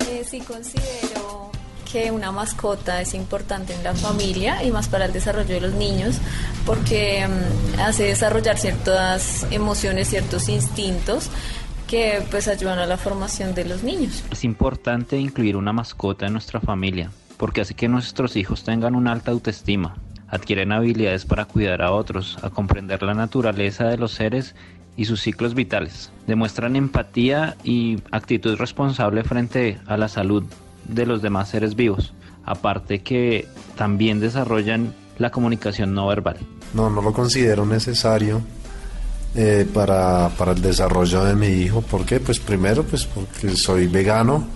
[0.02, 1.52] Eh, sí considero
[1.90, 5.74] que una mascota es importante en la familia y más para el desarrollo de los
[5.74, 6.20] niños
[6.66, 11.30] porque mm, hace desarrollar ciertas emociones, ciertos instintos
[11.88, 14.26] que pues ayudan a la formación de los niños.
[14.30, 19.14] Es importante incluir una mascota en nuestra familia porque hace que nuestros hijos tengan una
[19.14, 19.96] alta autoestima,
[20.28, 24.54] adquieren habilidades para cuidar a otros, a comprender la naturaleza de los seres
[24.98, 30.44] y sus ciclos vitales, demuestran empatía y actitud responsable frente a la salud
[30.86, 36.38] de los demás seres vivos, aparte que también desarrollan la comunicación no verbal.
[36.74, 38.42] No, no lo considero necesario
[39.36, 41.82] eh, para, para el desarrollo de mi hijo.
[41.82, 42.20] ¿Por qué?
[42.20, 44.48] Pues primero, pues porque soy vegano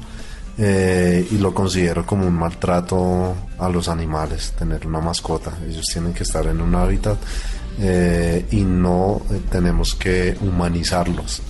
[0.58, 5.54] eh, y lo considero como un maltrato a los animales, tener una mascota.
[5.68, 7.18] Ellos tienen que estar en un hábitat
[7.84, 11.42] eh, y no eh, tenemos que humanizarlos.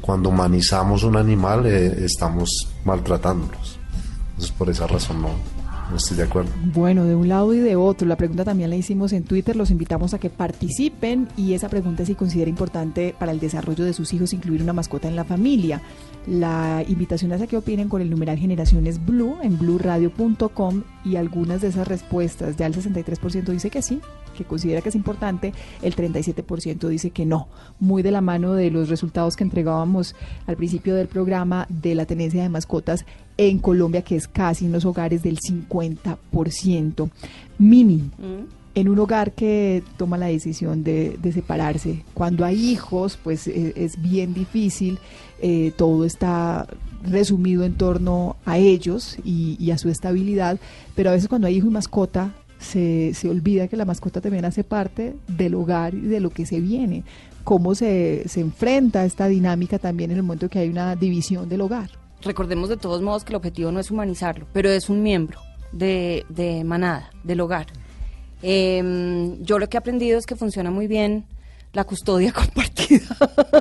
[0.00, 3.78] Cuando humanizamos un animal, eh, estamos maltratándolos.
[4.30, 5.28] Entonces, por esa razón no,
[5.90, 6.50] no estoy de acuerdo.
[6.74, 8.08] Bueno, de un lado y de otro.
[8.08, 9.54] La pregunta también la hicimos en Twitter.
[9.54, 13.92] Los invitamos a que participen y esa pregunta si considera importante para el desarrollo de
[13.92, 15.80] sus hijos incluir una mascota en la familia.
[16.26, 21.60] La invitación es a que opinen con el numeral Generaciones Blue en blueradio.com y algunas
[21.60, 24.00] de esas respuestas, ya el 63% dice que sí,
[24.38, 27.48] que considera que es importante, el 37% dice que no.
[27.80, 30.14] Muy de la mano de los resultados que entregábamos
[30.46, 33.04] al principio del programa de la tenencia de mascotas
[33.36, 37.10] en Colombia, que es casi en los hogares del 50%.
[37.58, 38.10] Mimi,
[38.74, 43.72] en un hogar que toma la decisión de, de separarse, cuando hay hijos, pues eh,
[43.76, 44.98] es bien difícil,
[45.40, 46.66] eh, todo está
[47.02, 50.58] resumido en torno a ellos y, y a su estabilidad,
[50.94, 54.44] pero a veces cuando hay hijo y mascota, se, se olvida que la mascota también
[54.44, 57.04] hace parte del hogar y de lo que se viene.
[57.44, 61.62] ¿Cómo se, se enfrenta esta dinámica también en el momento que hay una división del
[61.62, 61.90] hogar?
[62.22, 65.40] Recordemos de todos modos que el objetivo no es humanizarlo, pero es un miembro
[65.72, 67.66] de, de manada, del hogar.
[68.42, 71.24] Eh, yo lo que he aprendido es que funciona muy bien
[71.72, 73.06] la custodia compartida.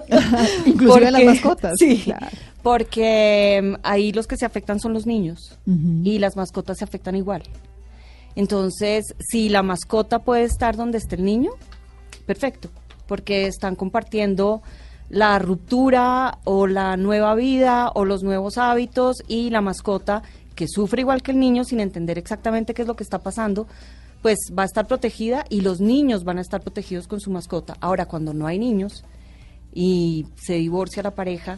[0.65, 1.75] Inclusive las mascotas.
[1.77, 2.27] Sí, claro.
[2.63, 5.57] porque mm, ahí los que se afectan son los niños
[6.03, 7.43] y las mascotas se afectan igual.
[8.37, 11.49] Entonces, si la mascota puede estar donde esté el niño,
[12.27, 12.69] perfecto,
[13.07, 14.61] porque están compartiendo
[15.09, 20.21] la ruptura o la nueva vida o los nuevos hábitos y la mascota
[20.53, 23.65] que sufre igual que el niño sin entender exactamente qué es lo que está pasando,
[24.21, 27.75] pues va a estar protegida y los niños van a estar protegidos con su mascota.
[27.81, 29.03] Ahora, cuando no hay niños
[29.73, 31.57] y se divorcia la pareja,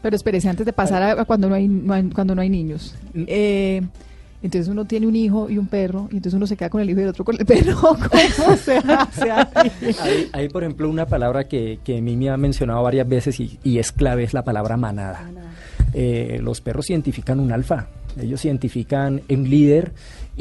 [0.00, 2.94] Pero espérese, antes de pasar a, cuando no hay, no hay- cuando no hay niños.
[3.14, 3.82] Eh,
[4.42, 6.90] entonces uno tiene un hijo y un perro, y entonces uno se queda con el
[6.90, 7.80] hijo y el otro con el perro.
[7.80, 9.30] ¿Cómo se hace?
[9.30, 13.78] Hay, hay, por ejemplo, una palabra que, que Mimi ha mencionado varias veces y, y
[13.78, 15.30] es clave, es la palabra manada.
[15.92, 19.92] Eh, los perros identifican un alfa, ellos identifican un líder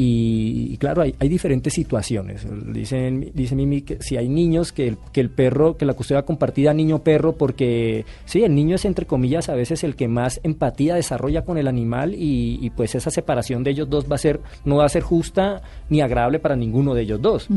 [0.02, 2.48] y, y claro, hay, hay diferentes situaciones.
[2.72, 6.22] Dicen, dice Mimi que si hay niños que el, que el perro, que la custodia
[6.22, 10.96] compartida niño-perro, porque sí, el niño es entre comillas a veces el que más empatía
[10.96, 14.40] desarrolla con el animal y, y pues esa separación de ellos dos va a ser,
[14.64, 17.50] no va a ser justa ni agradable para ninguno de ellos dos.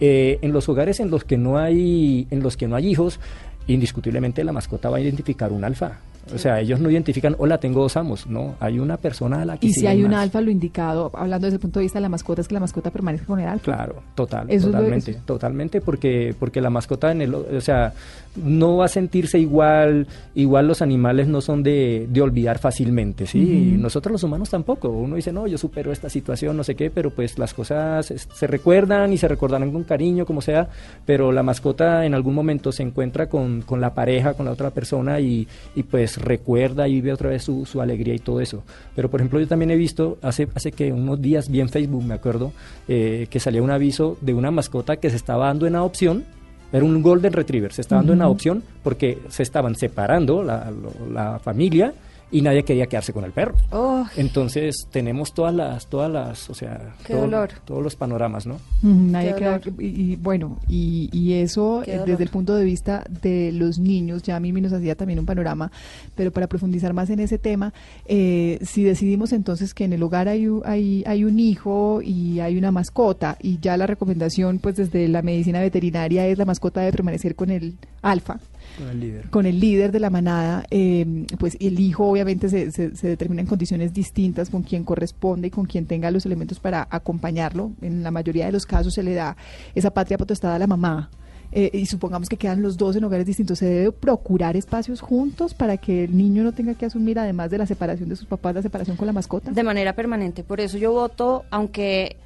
[0.00, 3.20] Eh, en los hogares en los que no hay en los que no hay hijos
[3.66, 6.00] indiscutiblemente la mascota va a identificar un alfa
[6.34, 9.56] o sea ellos no identifican hola tengo dos amos no hay una persona a la
[9.58, 12.02] que Y si hay un alfa, lo indicado, hablando desde el punto de vista de
[12.02, 13.64] la mascota, es que la mascota permanezca con el alfa.
[13.64, 17.92] Claro, total, Eso es lo- totalmente, totalmente, porque porque la mascota en el, o sea,
[18.36, 23.40] no va a sentirse igual, igual los animales no son de, de olvidar fácilmente, sí,
[23.40, 24.88] y nosotros los humanos tampoco.
[24.88, 28.46] Uno dice no, yo supero esta situación, no sé qué, pero pues las cosas se
[28.46, 30.68] recuerdan y se recordarán con cariño, como sea,
[31.04, 34.70] pero la mascota en algún momento se encuentra con, con la pareja, con la otra
[34.70, 38.62] persona y, y pues recuerda y vive otra vez su, su alegría y todo eso.
[38.94, 42.04] Pero por ejemplo yo también he visto hace hace que unos días vi en Facebook,
[42.04, 42.52] me acuerdo,
[42.88, 46.24] eh, que salía un aviso de una mascota que se estaba dando en adopción.
[46.72, 48.26] Era un Golden Retriever, se estaba dando en Ujú.
[48.26, 50.72] adopción porque se estaban separando la,
[51.12, 51.92] la familia
[52.32, 53.54] y nadie quería quedarse con el perro.
[53.70, 57.50] Oh, Entonces tenemos todas las, todas las, o sea, Qué todo- dolor.
[57.64, 58.56] todos los panoramas, ¿no?
[58.82, 63.04] Nadie Qué queda- y, y bueno, y, y eso eh, desde el punto de vista
[63.22, 65.70] de los niños, ya a mí nos hacía también un panorama,
[66.16, 67.72] pero para profundizar más en ese tema,
[68.06, 72.56] eh, si decidimos entonces que en el hogar hay, hay, hay un hijo y hay
[72.56, 76.92] una mascota, y ya la recomendación pues desde la medicina veterinaria es la mascota debe
[76.92, 78.38] permanecer con el alfa,
[78.82, 79.30] Con el líder.
[79.30, 83.42] con el líder de la manada, eh, pues el hijo obviamente se, se, se determina
[83.42, 87.72] en condiciones distintas con quien corresponde y con quien tenga los elementos para acompañarlo.
[87.80, 89.36] En la mayoría de los casos se le da
[89.74, 91.10] esa patria potestad a la mamá.
[91.54, 95.52] eh, y supongamos que quedan los dos en hogares distintos, se debe procurar espacios juntos
[95.52, 98.54] para que el niño no tenga que asumir, además de la separación de sus papás,
[98.54, 99.50] la separación con la mascota.
[99.50, 100.44] de manera permanente.
[100.44, 102.16] Por eso yo voto, aunque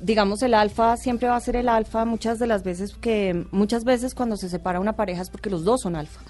[0.00, 3.84] digamos el alfa siempre va a ser el alfa, muchas de las veces que muchas
[3.84, 6.20] veces cuando se separa una pareja es porque los dos son alfa.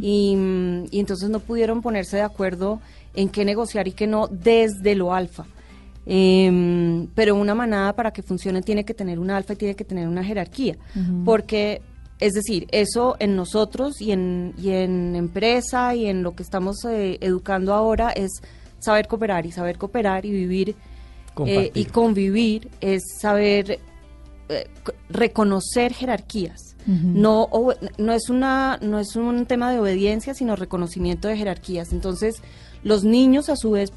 [0.00, 0.36] Y,
[0.90, 2.80] y entonces no pudieron ponerse de acuerdo
[3.14, 5.46] en qué negociar y qué no desde lo alfa.
[6.06, 9.84] Em, pero una manada para que funcione tiene que tener un alfa y tiene que
[9.84, 10.76] tener una jerarquía,
[11.24, 11.80] porque
[12.20, 16.84] es decir, eso en nosotros y en, y en empresa y en lo que estamos
[16.84, 18.30] eh, educando ahora es
[18.78, 20.76] saber cooperar y saber cooperar y vivir
[21.46, 23.80] eh, y convivir es saber
[24.48, 24.68] eh,
[25.08, 26.76] reconocer jerarquías.
[26.86, 27.48] No,
[27.96, 31.92] no es una, no es un tema de obediencia, sino reconocimiento de jerarquías.
[31.92, 32.42] Entonces,
[32.82, 33.90] los niños a su vez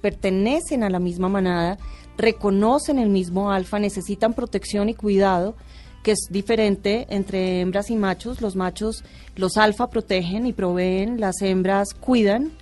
[0.00, 1.76] pertenecen a la misma manada,
[2.16, 5.56] reconocen el mismo alfa, necesitan protección y cuidado,
[6.02, 8.40] que es diferente entre hembras y machos.
[8.40, 12.52] Los machos, los alfa protegen y proveen, las hembras cuidan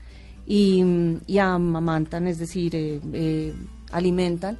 [0.46, 0.82] y,
[1.26, 3.54] y amamantan, es decir, eh, eh,
[3.94, 4.58] alimentan.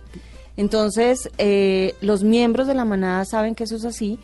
[0.57, 4.19] Entonces, eh, los miembros de la manada saben que eso es así.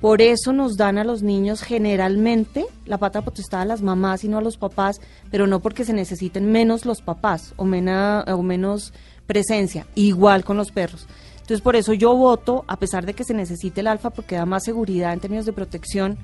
[0.00, 4.28] Por eso nos dan a los niños generalmente la pata potestad a las mamás y
[4.28, 8.92] no a los papás, pero no porque se necesiten menos los papás o, menos
[9.26, 11.08] presencia, igual con los perros.
[11.34, 14.46] Entonces, por eso yo voto, a pesar de que se necesite el alfa, porque da
[14.46, 16.16] más seguridad en términos de protección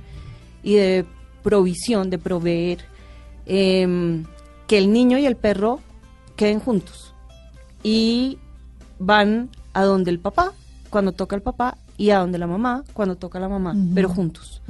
[0.62, 1.04] y de
[1.42, 2.78] provisión, de proveer,
[3.46, 4.24] em,
[4.68, 5.80] que el niño y el perro
[6.36, 7.13] queden juntos
[7.84, 8.38] y
[8.98, 10.52] van a donde el papá
[10.90, 14.60] cuando toca el papá y a donde la mamá cuando toca la mamá, pero juntos,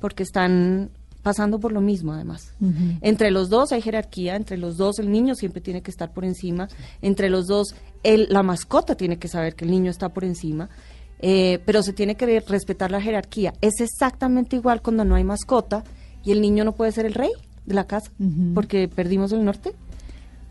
[0.00, 0.90] porque están
[1.22, 2.52] pasando por lo mismo además.
[3.00, 6.24] Entre los dos hay jerarquía, entre los dos el niño siempre tiene que estar por
[6.24, 6.68] encima,
[7.00, 10.68] entre los dos el, la mascota tiene que saber que el niño está por encima,
[11.20, 13.52] eh, pero se tiene que respetar la jerarquía.
[13.60, 15.84] Es exactamente igual cuando no hay mascota
[16.24, 17.30] y el niño no puede ser el rey
[17.66, 18.10] de la casa
[18.54, 19.74] porque perdimos el norte.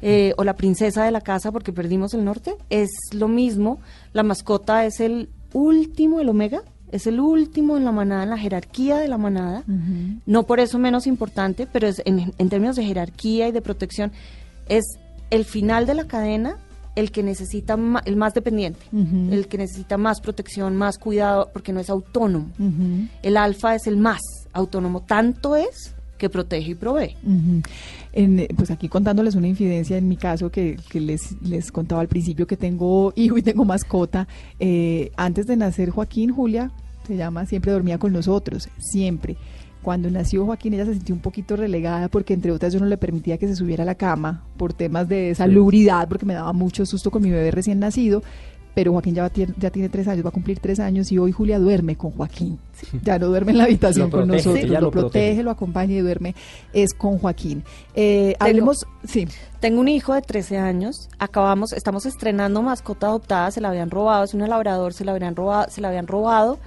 [0.02, 3.80] Eh, o la princesa de la casa porque perdimos el norte, es lo mismo.
[4.14, 8.38] La mascota es el último, el omega, es el último en la manada, en la
[8.38, 9.64] jerarquía de la manada.
[10.26, 14.12] No por eso menos importante, pero es en, en términos de jerarquía y de protección,
[14.68, 14.84] es
[15.30, 16.58] el final de la cadena
[16.96, 21.80] el que necesita el más dependiente, el que necesita más protección, más cuidado, porque no
[21.80, 22.50] es autónomo.
[23.22, 24.20] El alfa es el más
[24.54, 27.16] autónomo, tanto es que protege y provee.
[28.14, 32.02] En, eh, pues aquí contándoles una infidencia en mi caso que, que les, les contaba
[32.02, 34.28] al principio que tengo hijo y tengo mascota.
[34.60, 36.72] Eh, antes de nacer Joaquín, Julia,
[37.08, 39.38] se llama, siempre dormía con nosotros, siempre.
[39.82, 42.98] Cuando nació Joaquín ella se sintió un poquito relegada porque entre otras yo no le
[42.98, 46.86] permitía que se subiera a la cama por temas de salubridad porque me daba mucho
[46.86, 48.22] susto con mi bebé recién nacido.
[48.76, 51.18] Pero Joaquín ya, va- tiene- ya tiene tres años, va a cumplir tres años y
[51.18, 52.60] hoy Julia duerme con Joaquín.
[53.04, 55.12] Ya no duerme en la habitación Lo con protege, nosotros, lo, lo protege.
[55.20, 56.36] protege, lo acompaña y duerme
[56.72, 57.64] es con Joaquín.
[57.96, 59.28] Eh, hablemos, sí.
[59.60, 64.24] Tengo un hijo de 13 años, acabamos, estamos estrenando mascota adoptada, se la habían robado,
[64.24, 66.60] es un labrador, se la habían robado, se la habían robado.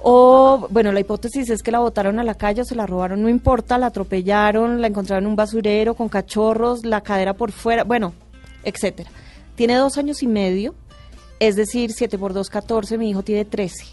[0.00, 3.20] O, bueno, la hipótesis es que la botaron a la calle o se la robaron,
[3.20, 7.82] no importa, la atropellaron, la encontraron en un basurero con cachorros, la cadera por fuera,
[7.82, 8.12] bueno,
[8.62, 9.10] etcétera.
[9.56, 10.74] Tiene dos años y medio,
[11.40, 13.84] es decir, 7 por 2, 14, mi hijo tiene 13.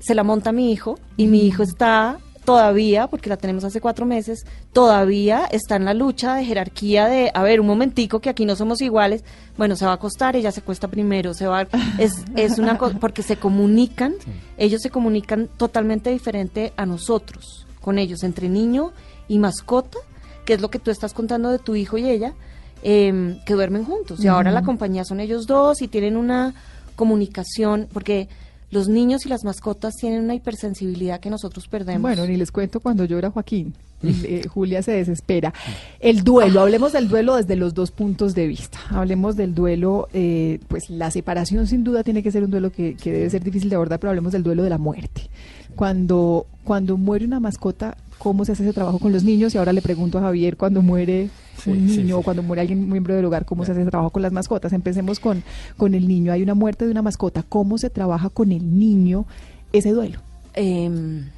[0.00, 2.18] Se la monta mi hijo y mi hijo está
[2.48, 7.30] todavía, porque la tenemos hace cuatro meses, todavía está en la lucha de jerarquía de,
[7.34, 9.22] a ver, un momentico que aquí no somos iguales,
[9.58, 11.68] bueno, se va a acostar, ella se acuesta primero, se va,
[11.98, 14.14] es, es una cosa, porque se comunican,
[14.56, 18.92] ellos se comunican totalmente diferente a nosotros, con ellos, entre niño
[19.28, 19.98] y mascota,
[20.46, 22.32] que es lo que tú estás contando de tu hijo y ella,
[22.82, 26.54] em, que duermen juntos, y ahora la compañía son ellos dos y tienen una
[26.96, 28.28] comunicación, porque
[28.70, 32.02] los niños y las mascotas tienen una hipersensibilidad que nosotros perdemos.
[32.02, 33.74] Bueno, ni les cuento cuando llora Joaquín.
[34.00, 35.52] Eh, Julia se desespera.
[35.98, 38.78] El duelo, hablemos del duelo desde los dos puntos de vista.
[38.90, 42.94] Hablemos del duelo, eh, pues la separación sin duda tiene que ser un duelo que,
[42.94, 45.28] que debe ser difícil de abordar, pero hablemos del duelo de la muerte.
[45.74, 49.72] Cuando, cuando muere una mascota, cómo se hace ese trabajo con los niños y ahora
[49.72, 51.30] le pregunto a Javier cuando muere
[51.62, 52.12] Sí, un niño sí.
[52.12, 54.72] o cuando muere alguien miembro del hogar, cómo se hace ese trabajo con las mascotas.
[54.72, 55.42] Empecemos con,
[55.76, 56.32] con el niño.
[56.32, 57.42] Hay una muerte de una mascota.
[57.42, 59.26] ¿Cómo se trabaja con el niño
[59.72, 60.20] ese duelo?
[60.54, 61.28] Em,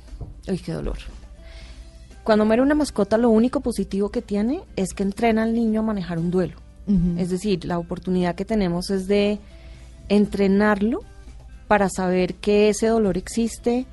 [0.49, 0.99] uy, qué dolor.
[2.23, 5.85] Cuando muere una mascota, lo único positivo que tiene es que entrena al niño a
[5.85, 6.57] manejar un duelo.
[7.17, 9.39] Es decir, la oportunidad que tenemos es de
[10.09, 11.03] entrenarlo
[11.69, 13.87] para saber que ese dolor existe,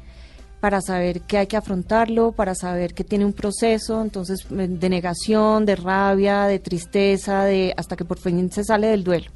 [0.59, 4.89] para saber que hay que afrontarlo, para saber que tiene un proceso, entonces eh, de
[4.89, 9.27] negación, de rabia, de tristeza, de hasta que por fin se sale del duelo.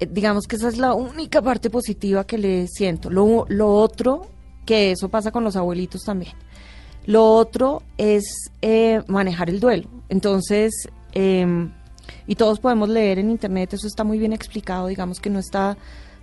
[0.00, 3.10] Eh, digamos que esa es la única parte positiva que le siento.
[3.10, 4.26] Lo, lo otro,
[4.66, 6.32] que eso pasa con los abuelitos también.
[7.06, 9.88] Lo otro es eh, manejar el duelo.
[10.08, 11.72] Entonces, em,
[12.26, 15.78] y todos podemos leer en internet, eso está muy bien explicado, digamos que no está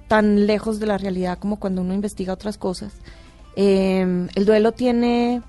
[0.07, 2.93] tan lejos de la realidad como cuando uno investiga otras cosas.
[3.55, 5.41] Em, el duelo tiene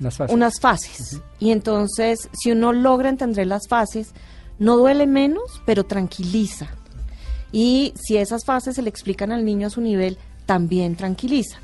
[0.00, 0.34] Unas fases.
[0.34, 1.20] unas fases.
[1.38, 4.12] Y entonces, si uno logra entender las fases,
[4.58, 6.68] no duele menos, pero tranquiliza.
[7.52, 11.58] Y si esas fases se le explican al niño a su nivel, también tranquiliza.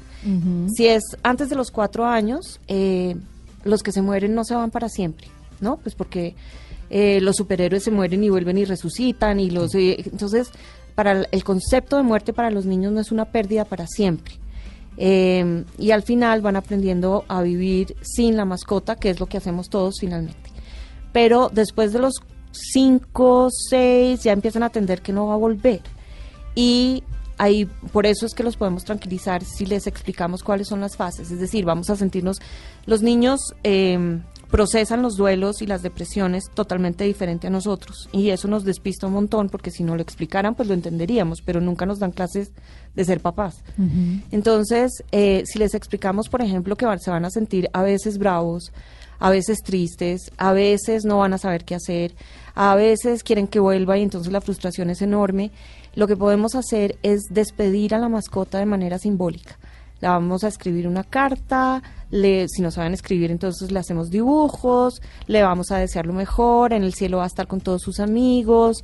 [0.75, 3.15] Si es antes de los cuatro años, eh,
[3.63, 5.29] los que se mueren no se van para siempre,
[5.61, 5.77] ¿no?
[5.77, 6.35] Pues porque
[6.91, 10.51] eh, los superhéroes se mueren y vuelven y resucitan y los eh, entonces
[10.97, 14.35] para el- el concepto de muerte para los niños no es una pérdida para siempre.
[14.99, 19.37] Eh, y al final van aprendiendo a vivir sin la mascota, que es lo que
[19.37, 20.51] hacemos todos finalmente.
[21.13, 22.15] Pero después de los
[22.53, 25.83] cinco, seis, ya empiezan a entender que no va a volver.
[26.55, 27.03] Y
[27.39, 31.31] ahí, por eso es que los podemos tranquilizar si les explicamos cuáles son las fases.
[31.31, 32.39] Es decir, vamos a sentirnos,
[32.87, 34.21] los niños eh,
[34.51, 38.09] procesan los duelos y las depresiones totalmente diferente a nosotros.
[38.13, 41.61] Y eso nos despista un montón, porque si no lo explicaran, pues lo entenderíamos, pero
[41.61, 42.53] nunca nos dan clases
[42.95, 43.63] de ser papás.
[44.31, 48.73] Entonces, eh, si les explicamos, por ejemplo, que se van a sentir a veces bravos,
[49.19, 52.15] a veces tristes, a veces no van a saber qué hacer,
[52.55, 55.51] a veces quieren que vuelva y entonces la frustración es enorme,
[55.95, 59.59] lo que podemos hacer es despedir a la mascota de manera simbólica.
[60.01, 65.01] La vamos a escribir una carta, le, si no saben escribir entonces le hacemos dibujos,
[65.27, 67.99] le vamos a desear lo mejor, en el cielo va a estar con todos sus
[68.01, 68.83] amigos,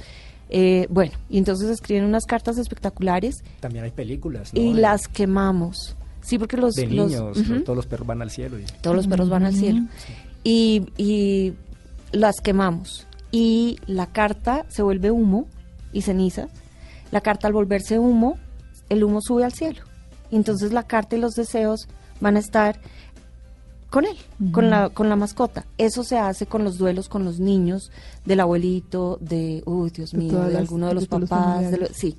[0.49, 4.61] eh, bueno, y entonces escriben unas cartas espectaculares También hay películas, ¿no?
[4.61, 5.97] y De- las quemamos.
[6.23, 6.75] Sí, porque los...
[6.75, 8.59] de los- niños, todos los perros van al cielo.
[8.59, 9.81] y- Todos los perros van al cielo.
[10.45, 11.53] Y, y
[12.13, 13.07] las quemamos.
[13.33, 15.47] Y la carta se vuelve humo
[15.93, 16.49] y cenizas.
[17.11, 18.37] La carta al volverse humo,
[18.89, 19.81] el humo sube al cielo.
[20.33, 21.87] Y entonces la carta y los deseos
[22.21, 22.81] van a estar
[23.91, 24.17] con él,
[24.53, 25.67] con, la, con la mascota.
[25.77, 27.91] Eso se hace con los duelos con los niños,
[28.25, 31.71] del abuelito, de, uy, Dios mío, de alguno de de los papás.
[31.71, 32.17] de lo- sí.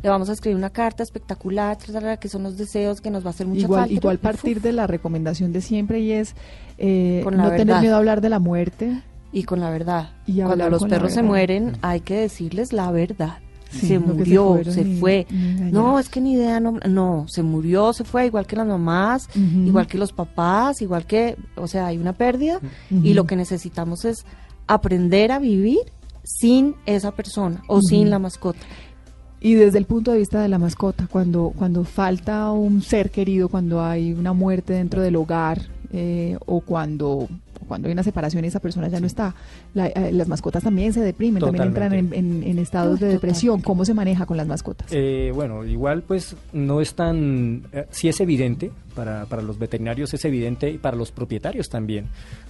[0.00, 1.76] Le vamos a escribir una carta espectacular,
[2.20, 3.94] que son los deseos que nos va a hacer mucha Igual, falta.
[3.94, 6.36] igual Uf, partir de la recomendación de siempre y es
[6.78, 9.02] eh, Con la no tener miedo a hablar de la muerte.
[9.32, 10.10] y con la verdad.
[10.24, 13.38] Y Cuando los perros se mueren, hay que decirles la verdad.
[13.70, 15.26] Sí, se murió, se, fue.
[15.30, 19.28] no, es que ni idea, no, no, se murió, se fue, igual que las mamás,
[19.34, 22.60] igual que los papás, igual que, o sea, hay una pérdida
[22.90, 24.24] y lo que necesitamos es
[24.66, 25.80] aprender a vivir
[26.24, 28.60] sin esa persona o sin la mascota.
[29.40, 33.48] Y desde el punto de vista de la mascota, cuando, cuando falta un ser querido,
[33.48, 35.60] cuando hay una muerte dentro del hogar
[35.92, 37.28] eh, o cuando,
[37.66, 39.34] cuando hay una separación esa persona ya no está,
[39.74, 43.60] la- eh, las mascotas también se deprimen, también entran en, en- en estados de depresión.
[43.62, 44.88] ¿Cómo se maneja con las mascotas?
[44.90, 50.12] Eh, bueno, igual pues no es tan, eh, sí es evidente, para, para los veterinarios
[50.14, 52.06] es evidente y para los propietarios también,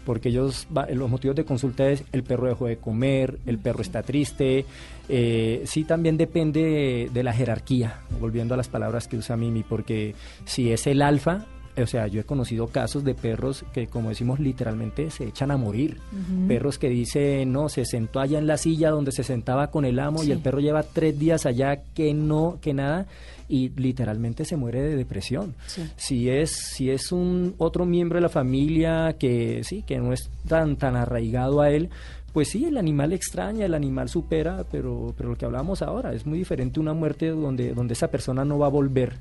[0.07, 3.83] porque ellos, va- los motivos de consulta es el perro dejó de comer, el perro
[3.83, 4.65] está triste,
[5.11, 9.63] eh, sí también depende de, de la jerarquía, volviendo a las palabras que usa Mimi,
[9.63, 10.15] porque
[10.47, 11.45] si es el alfa,
[11.83, 15.57] o sea, yo he conocido casos de perros que, como decimos literalmente, se echan a
[15.57, 15.99] morir.
[16.47, 19.99] Perros que dicen, no, se sentó allá en la silla donde se sentaba con el
[19.99, 20.29] amo Sí.
[20.29, 23.07] y el perro lleva tres días allá que no, que nada,
[23.49, 25.55] y literalmente se muere de depresión.
[25.67, 25.83] Sí.
[25.97, 30.29] Si es, si es un otro miembro de la familia que sí, que no es
[30.47, 31.89] tan, tan arraigado a él,
[32.33, 36.27] pues sí, el animal extraña, el animal supera, pero, pero lo que hablamos ahora es
[36.27, 39.15] muy diferente una muerte donde, donde esa persona no va a volver.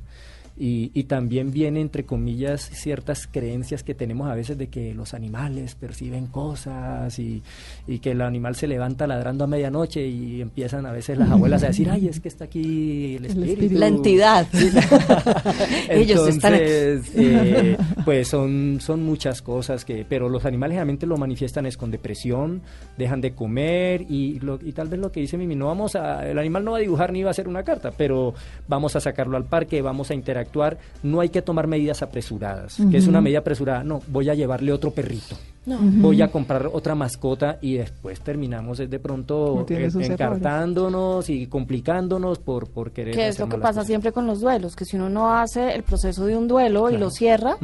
[0.59, 5.13] Y, y también viene, entre comillas, ciertas creencias que tenemos a veces de que los
[5.13, 7.43] animales perciben cosas y,
[7.85, 11.61] y que el animal se levanta ladrando a medianoche y empiezan a veces las abuelas
[11.63, 13.75] a decir, ay, es que está aquí el espíritu.
[13.77, 14.47] La entidad.
[15.89, 16.63] Ellos están aquí.
[16.65, 21.91] Eh, pues son, son muchas cosas que, pero los animales generalmente lo manifiestan es con
[21.91, 22.61] depresión,
[22.97, 26.27] dejan de comer y, lo- y tal vez lo que dice Mimi, no vamos a,
[26.27, 28.33] el animal no va a dibujar ni va a hacer una carta, pero
[28.67, 32.77] vamos a sacarlo al parque, vamos a interactuar actuar, no hay que tomar medidas apresuradas.
[32.91, 33.83] que es una medida apresurada?
[33.83, 35.35] No, voy a llevarle otro perrito.
[35.65, 35.77] No.
[35.81, 42.39] Voy a comprar otra mascota y después terminamos de, de pronto eh, encartándonos y complicándonos
[42.39, 45.09] por, por querer que es lo que pasa siempre con los duelos, que si uno
[45.09, 47.57] no hace el proceso de un duelo y lo cierra,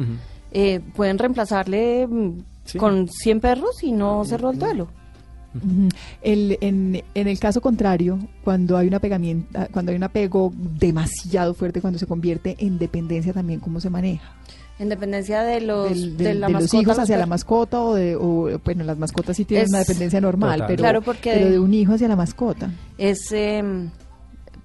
[0.52, 2.30] eh, pueden reemplazarle mm,
[2.66, 2.78] Sí.
[2.78, 4.88] con 100 perros y no cerró el duelo.
[6.22, 11.54] El, en, en el caso contrario, cuando hay un apegamiento, cuando hay un apego demasiado
[11.54, 14.32] fuerte, cuando se convierte en dependencia también, ¿cómo se maneja?
[14.78, 17.94] En dependencia de los, Del- de del- la de los hijos hacia la mascota o
[17.94, 20.66] de, o, bueno, las mascotas sí tienen Es- una dependencia normal, Total.
[20.66, 22.70] pero, Claro, porque pero de- de un hijo hacia la mascota.
[22.98, 23.90] es em,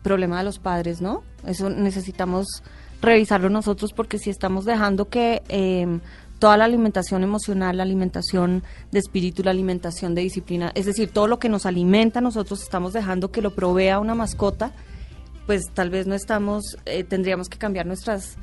[0.02, 1.22] problema de los padres, ¿no?
[1.46, 2.64] Eso necesitamos
[3.02, 6.00] revisarlo nosotros porque si estamos dejando que em,
[6.40, 11.28] toda la alimentación emocional, la alimentación de espíritu, la alimentación de disciplina, es decir, todo
[11.28, 14.72] lo que nos alimenta nosotros estamos dejando que lo provea una mascota,
[15.46, 18.38] pues tal vez no estamos, eh, tendríamos que cambiar nuestras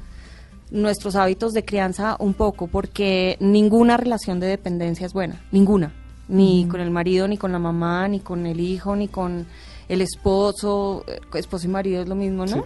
[0.71, 5.93] nuestros hábitos de crianza un poco porque ninguna relación de dependencia es buena, ninguna,
[6.29, 9.47] ni con el marido, ni con la mamá, ni con el hijo, ni con
[9.89, 12.65] el esposo, eh, esposo y marido es lo mismo, ¿no?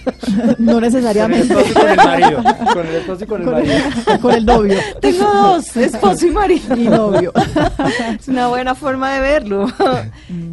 [0.58, 1.52] no necesariamente.
[1.54, 2.42] Con el esposo y con el marido.
[2.72, 3.74] Con el esposo y con el Con marido.
[4.06, 4.78] el, con el novio.
[5.00, 6.76] Tengo dos, esposo y marido.
[6.76, 7.32] Y novio.
[8.18, 9.66] es una buena forma de verlo.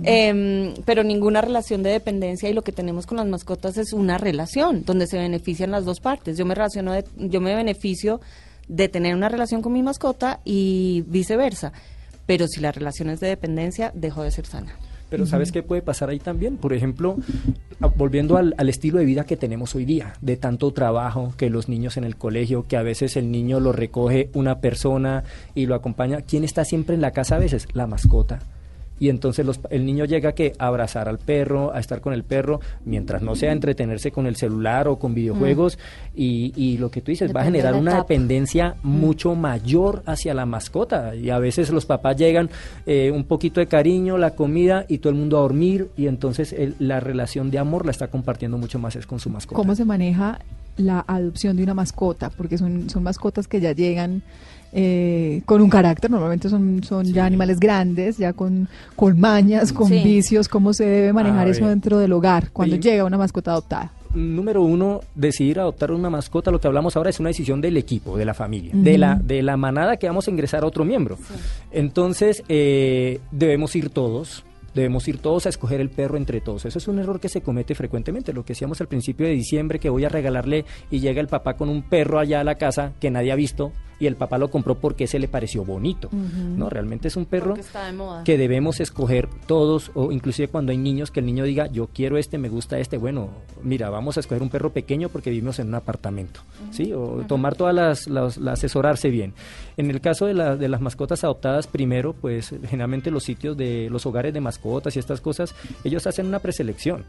[0.04, 4.18] Em, pero ninguna relación de dependencia y lo que tenemos con las mascotas es una
[4.18, 6.38] relación donde se benefician las dos partes.
[6.38, 8.20] Yo me relaciono, de- yo me beneficio
[8.68, 11.72] de tener una relación con mi mascota y viceversa.
[12.26, 14.74] Pero si la relación es de dependencia, dejo de ser sana.
[15.12, 16.56] Pero ¿sabes qué puede pasar ahí también?
[16.56, 17.18] Por ejemplo,
[17.98, 21.68] volviendo al, al estilo de vida que tenemos hoy día, de tanto trabajo, que los
[21.68, 25.76] niños en el colegio, que a veces el niño lo recoge una persona y lo
[25.76, 26.22] acompaña.
[26.22, 27.68] ¿Quién está siempre en la casa a veces?
[27.74, 28.40] La mascota.
[29.02, 32.24] Y entonces los- el niño llega que a abrazar al perro, a estar con el
[32.24, 35.80] perro, mientras no sea entretenerse con el celular o con videojuegos.
[36.16, 38.04] Y, y lo que tú dices, va a generar una etapa.
[38.04, 41.16] dependencia mucho mayor hacia la mascota.
[41.16, 42.52] Y a veces los papás llegan,
[42.86, 45.90] eh, un poquito de cariño, la comida y todo el mundo a dormir.
[45.98, 49.32] Y entonces el- la relación de amor la está compartiendo mucho más es con su
[49.32, 49.56] mascota.
[49.56, 50.40] ¿Cómo se maneja
[50.78, 52.30] la adopción de una mascota?
[52.30, 54.22] Porque son, son mascotas que ya llegan
[54.74, 59.88] eh, con un carácter, normalmente son, son ya animales grandes, ya con, con mañas, con
[59.90, 60.02] Sí.
[60.04, 60.48] vicios.
[60.48, 63.92] ¿Cómo se debe manejar eso dentro del hogar cuando llega una mascota adoptada?
[64.14, 68.18] Número uno, decidir adoptar una mascota, lo que hablamos ahora es una decisión del equipo,
[68.18, 71.18] de la familia, de, la, de la manada que vamos a ingresar a otro miembro.
[71.72, 74.44] Entonces, eh, debemos ir todos,
[74.74, 76.66] debemos ir todos a escoger el perro entre todos.
[76.66, 79.80] Eso es un error que se comete frecuentemente, lo que decíamos al principio de diciembre,
[79.80, 82.92] que voy a regalarle y llega el papá con un perro allá a la casa
[83.00, 86.10] que nadie ha visto y el papá lo compró porque se le pareció bonito.
[86.12, 88.24] No, realmente es un perro de moda.
[88.26, 92.18] que debemos escoger todos, o inclusive cuando hay niños, que el niño diga, yo quiero
[92.18, 93.30] este, me gusta este, bueno,
[93.64, 96.42] mira, vamos a escoger un perro pequeño porque vivimos en un apartamento,
[96.72, 96.92] ¿sí?
[96.94, 99.34] O tomar todas las, las- la- asesorarse bien.
[99.78, 103.88] En el caso de, la- de las mascotas adoptadas, primero, pues generalmente los sitios de
[103.92, 107.06] los hogares de mascotas y estas cosas, ellos hacen una preselección.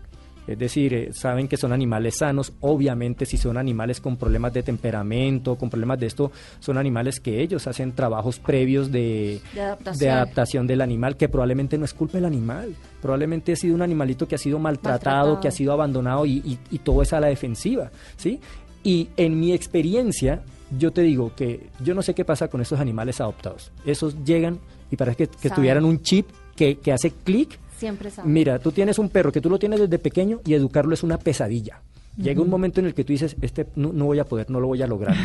[0.47, 2.53] Es decir, eh, saben que son animales sanos.
[2.61, 7.41] Obviamente, si son animales con problemas de temperamento, con problemas de esto, son animales que
[7.41, 9.99] ellos hacen trabajos previos de, De adaptación.
[9.99, 12.75] de adaptación del animal, que probablemente no es culpa del animal.
[13.01, 15.41] Probablemente ha sido un animalito que ha sido maltratado, Maltratado.
[15.41, 17.91] que ha sido abandonado y, y- y todo es a la defensiva.
[18.17, 18.41] ¿sí?
[18.83, 20.43] Y en mi experiencia,
[20.77, 23.71] yo te digo que yo no sé qué pasa con esos animales adoptados.
[23.87, 24.59] Esos llegan
[24.91, 26.27] y parece que, que tuvieran un chip
[26.57, 28.29] que, que hace clic Siempre sabe.
[28.29, 31.19] Mira, tú tienes un perro que tú lo tienes desde pequeño y educarlo es una
[31.19, 31.83] pesadilla.
[32.17, 34.61] Llega un momento en el que tú dices, este no, no voy a poder, no
[34.61, 35.17] lo voy a lograr.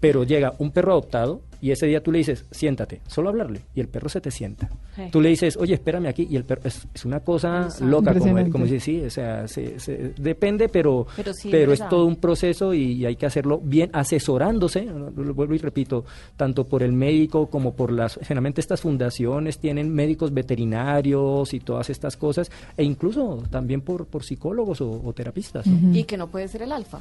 [0.00, 3.80] Pero llega un perro adoptado y ese día tú le dices, siéntate, solo hablarle, y
[3.80, 4.68] el perro se te sienta.
[4.96, 5.02] Sí.
[5.10, 7.84] Tú le dices, oye, espérame aquí, y el perro es, es una cosa Exacto.
[7.86, 8.50] loca, como, Impresionante.
[8.52, 12.16] como dice, sí, o sea, se- se- depende, pero, Pero sí, pero es todo un
[12.16, 16.04] proceso y, y hay que hacerlo bien, asesorándose, lo vuelvo y repito,
[16.36, 21.90] tanto por el médico como por las, generalmente estas fundaciones tienen médicos veterinarios y todas
[21.90, 25.66] estas cosas, e incluso también por, por psicólogos o, o terapistas.
[25.92, 27.00] Y que no puede ser el alfa.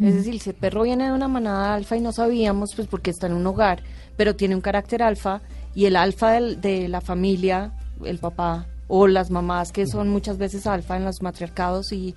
[0.00, 3.10] Es decir, si el perro viene de una manada alfa y no sabíamos, pues porque
[3.10, 3.82] está en un hogar,
[4.18, 5.40] pero tiene un carácter alfa
[5.74, 7.72] y el alfa del- de la familia,
[8.04, 12.14] el papá o las mamás que son muchas veces alfa en los matriarcados y,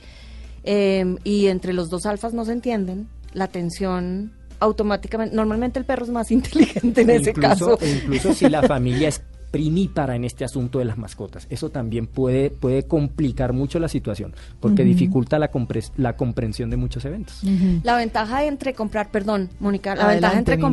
[0.64, 6.06] eh, y entre los dos alfas no se entienden, la tensión automáticamente, normalmente el perro
[6.06, 7.78] es más inteligente en E ese incluso, caso.
[7.82, 9.22] e incluso si la familia es
[9.52, 14.34] primípara en este asunto de las mascotas, eso también puede, puede complicar mucho la situación,
[14.62, 17.42] porque dificulta la, compres- la comprensión de muchos eventos.
[17.84, 20.68] La ventaja entre comprar, perdón, Mónica, la Adelante, ventaja entre Mimi.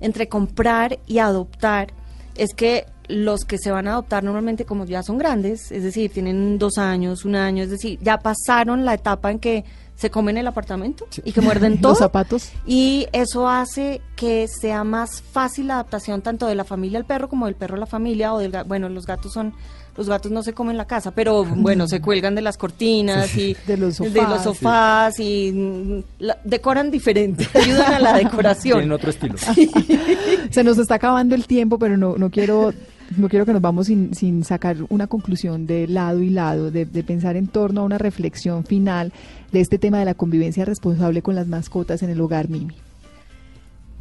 [0.00, 1.92] Entre comprar y adoptar
[2.36, 6.10] es que los que se van a adoptar normalmente como ya son grandes, es decir,
[6.10, 9.64] tienen dos años, un año, es decir, ya pasaron la etapa en que
[9.94, 11.92] se comen el apartamento y que muerden todo.
[11.92, 12.50] Los zapatos.
[12.66, 17.28] Y eso hace que sea más fácil la adaptación tanto de la familia al perro
[17.28, 19.54] como del perro a la familia o del bueno, los gatos son
[19.96, 23.54] los gatos no se comen la casa, pero bueno, se cuelgan de las cortinas y
[23.66, 24.30] De los de sofás.
[24.30, 28.78] los sofás y mm, la- decoran diferente, ayudan a la decoración.
[28.78, 29.36] Tienen otro estilo.
[30.50, 32.72] Se nos está acabando el tiempo, pero no, no quiero
[33.18, 36.86] no quiero que nos vamos sin, sin sacar una conclusión de lado y lado, de,
[36.86, 39.12] de pensar en torno a una reflexión final
[39.52, 42.74] de este tema de la convivencia responsable con las mascotas en el hogar, Mimi.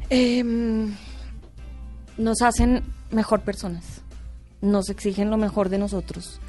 [0.09, 0.93] Em,
[2.17, 2.81] nos hacen
[3.11, 4.01] mejor personas,
[4.63, 6.39] nos exigen lo mejor de nosotros,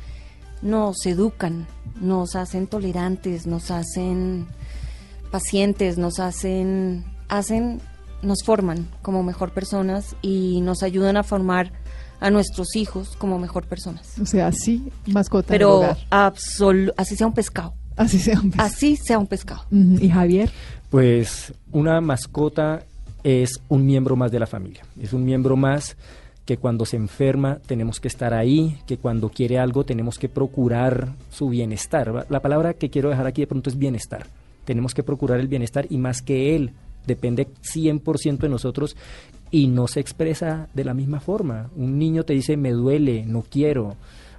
[0.62, 1.67] nos educan,
[2.01, 4.47] nos hacen tolerantes, nos hacen
[5.31, 7.81] pacientes, nos hacen, hacen,
[8.23, 11.73] nos forman como mejor personas y nos ayudan a formar
[12.21, 14.19] a nuestros hijos como mejor personas.
[14.21, 15.99] O sea, sí, mascota Pero hogar.
[16.11, 18.41] absolu- así sea un pescado, Así sea.
[18.41, 18.62] un beso.
[18.62, 19.65] así sea un pescado.
[19.71, 20.51] Y Javier,
[20.91, 22.85] Pues una mascota
[23.25, 25.97] es un miembro más de la familia, es un miembro más
[26.45, 31.14] que cuando se enferma tenemos que estar ahí, que cuando quiere algo tenemos que procurar
[31.30, 32.26] su bienestar.
[32.28, 34.26] La palabra que quiero dejar aquí de pronto es bienestar.
[34.64, 36.72] Tenemos que procurar el bienestar y más que él
[37.07, 38.97] depende 100% de nosotros
[39.51, 41.70] y no se expresa de la misma forma.
[41.76, 43.97] Un niño te dice me duele, no quiero.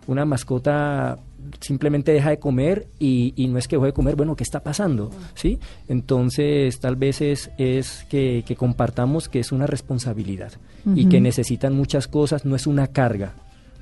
[0.08, 1.18] Una mascota
[1.60, 4.62] simplemente deja de comer y, y no es que deje de comer, bueno, ¿qué está
[4.62, 5.12] pasando?
[5.36, 5.60] ¿Sí?
[5.88, 10.54] Entonces, tal vez es, es que, que compartamos que es una responsabilidad
[10.96, 13.34] y que necesitan muchas cosas, no es una carga.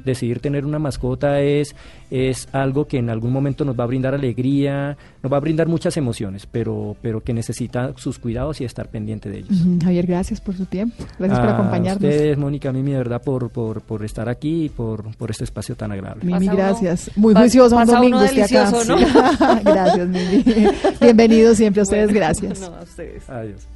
[0.04, 1.76] Decidir tener una mascota es,
[2.12, 5.68] es algo que en algún momento nos va a brindar alegría, nos va a brindar
[5.68, 9.58] muchas emociones, pero, pero que necesita sus cuidados y estar pendiente de ellos.
[9.82, 11.06] Javier, gracias por su tiempo.
[11.18, 12.04] Gracias por A acompañarnos.
[12.04, 15.76] ustedes, Mónica, Mimi, de verdad, por, por, por estar aquí y por, por este espacio
[15.76, 16.26] tan agradable.
[16.26, 17.10] Mimi, uno- gracias.
[17.16, 18.70] Muy juicioso un domingo usted acá.
[18.72, 19.06] delicioso, Sí.
[19.64, 20.44] gracias, Mimi.
[21.02, 22.60] Bienvenidos siempre a ustedes, Bueno, gracias.
[22.60, 23.30] no, a ustedes.
[23.30, 23.68] Adiós.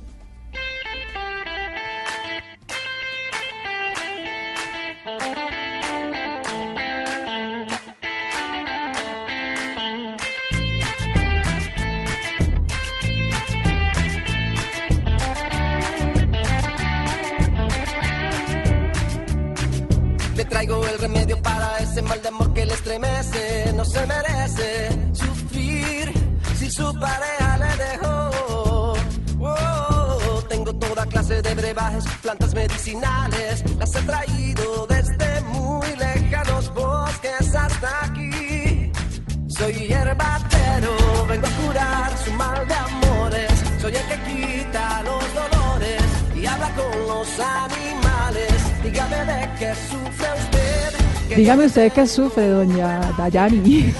[20.98, 23.74] Remedio para ese mal de amor que le estremece.
[23.76, 26.12] No se merece sufrir
[26.58, 28.94] si su pareja le dejó.
[29.40, 33.64] Oh, tengo toda clase de brebajes, plantas medicinales.
[33.78, 38.92] Las he traído desde muy lejanos bosques hasta aquí.
[39.48, 43.52] Soy hierbatero, vengo a curar su mal de amores.
[43.82, 46.04] Soy el que quita los dolores
[46.36, 48.84] y habla con los animales.
[48.84, 50.57] Dígame de qué sufre usted.
[51.36, 53.94] Dígame usted qué sufre, doña Dayani.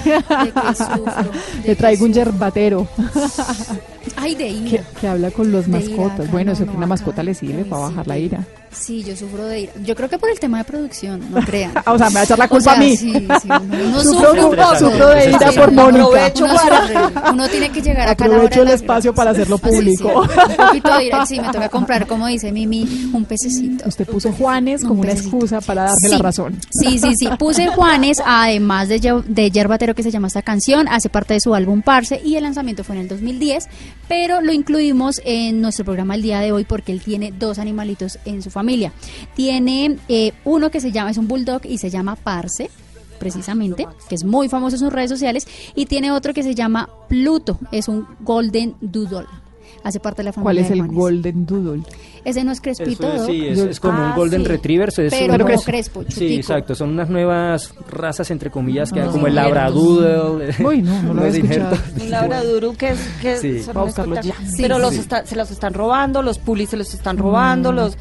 [0.74, 1.32] sufro?
[1.62, 2.14] ¿De Le qué traigo un sufro?
[2.14, 2.88] yerbatero
[4.28, 4.70] Ay, de ira.
[4.70, 6.20] que, que habla con los De ira, mascotas.
[6.20, 8.20] acá bueno, no, eso no, que una mascota le sirve para sí, bajar la de
[8.20, 8.44] ira.
[8.70, 9.72] Sí, yo sufro de ira.
[9.82, 11.72] Yo creo que por el tema de producción, no crean.
[11.86, 12.96] O sea, me va a echar la O culpa sea, a mí.
[12.96, 16.32] Sí, sí, uno, uno Sufro- de ira por uno Mónica.
[16.54, 19.70] para- Uno tiene que llegar a la hora Aprovecho el espacio para hacerlo Ah, sí,
[19.70, 19.76] sí.
[19.76, 20.20] público.
[20.20, 21.26] Un poquito de ira.
[21.26, 23.88] Sí, me toca comprar, como dice Mimi, un pececito.
[23.88, 26.08] Usted puso Juanes como Un una excusa para darme Sí.
[26.10, 26.58] la razón.
[26.70, 27.28] Sí, sí, sí.
[27.38, 31.54] Puse Juanes, además de, de Yerbatero, que se llama esta canción, hace parte de su
[31.54, 33.64] álbum Parse y el lanzamiento fue en el 2010,
[34.08, 38.18] pero lo incluimos en nuestro programa el día de hoy porque él tiene dos animalitos
[38.24, 38.92] en su familia.
[39.34, 42.70] Tiene eh, uno que se llama, es un bulldog y se llama Parse
[43.18, 46.88] precisamente, que es muy famoso en sus redes sociales, y tiene otro que se llama
[47.08, 49.26] Pluto, es un Golden Doodle.
[49.84, 50.96] Hace parte de la familia ¿Cuál es de el Juanes.
[50.96, 51.82] Golden Doodle?
[52.24, 53.64] Ese no es crespito, es, sí, es, ¿no?
[53.70, 54.48] es como un Ah, Golden sí.
[54.48, 54.88] Retriever.
[54.88, 56.74] es Pero un- como crespo, Sí, exacto.
[56.74, 59.34] Son unas nuevas razas, entre comillas, que hay Los como el.
[59.36, 60.54] Labradoodle.
[60.64, 61.76] Uy, no, no lo he escuchado.
[62.00, 63.62] Un labraduro que es que Sí.
[63.62, 63.74] son
[64.58, 65.00] pero Sí, los sí.
[65.00, 67.96] está- se los están robando los pulis se los están robando los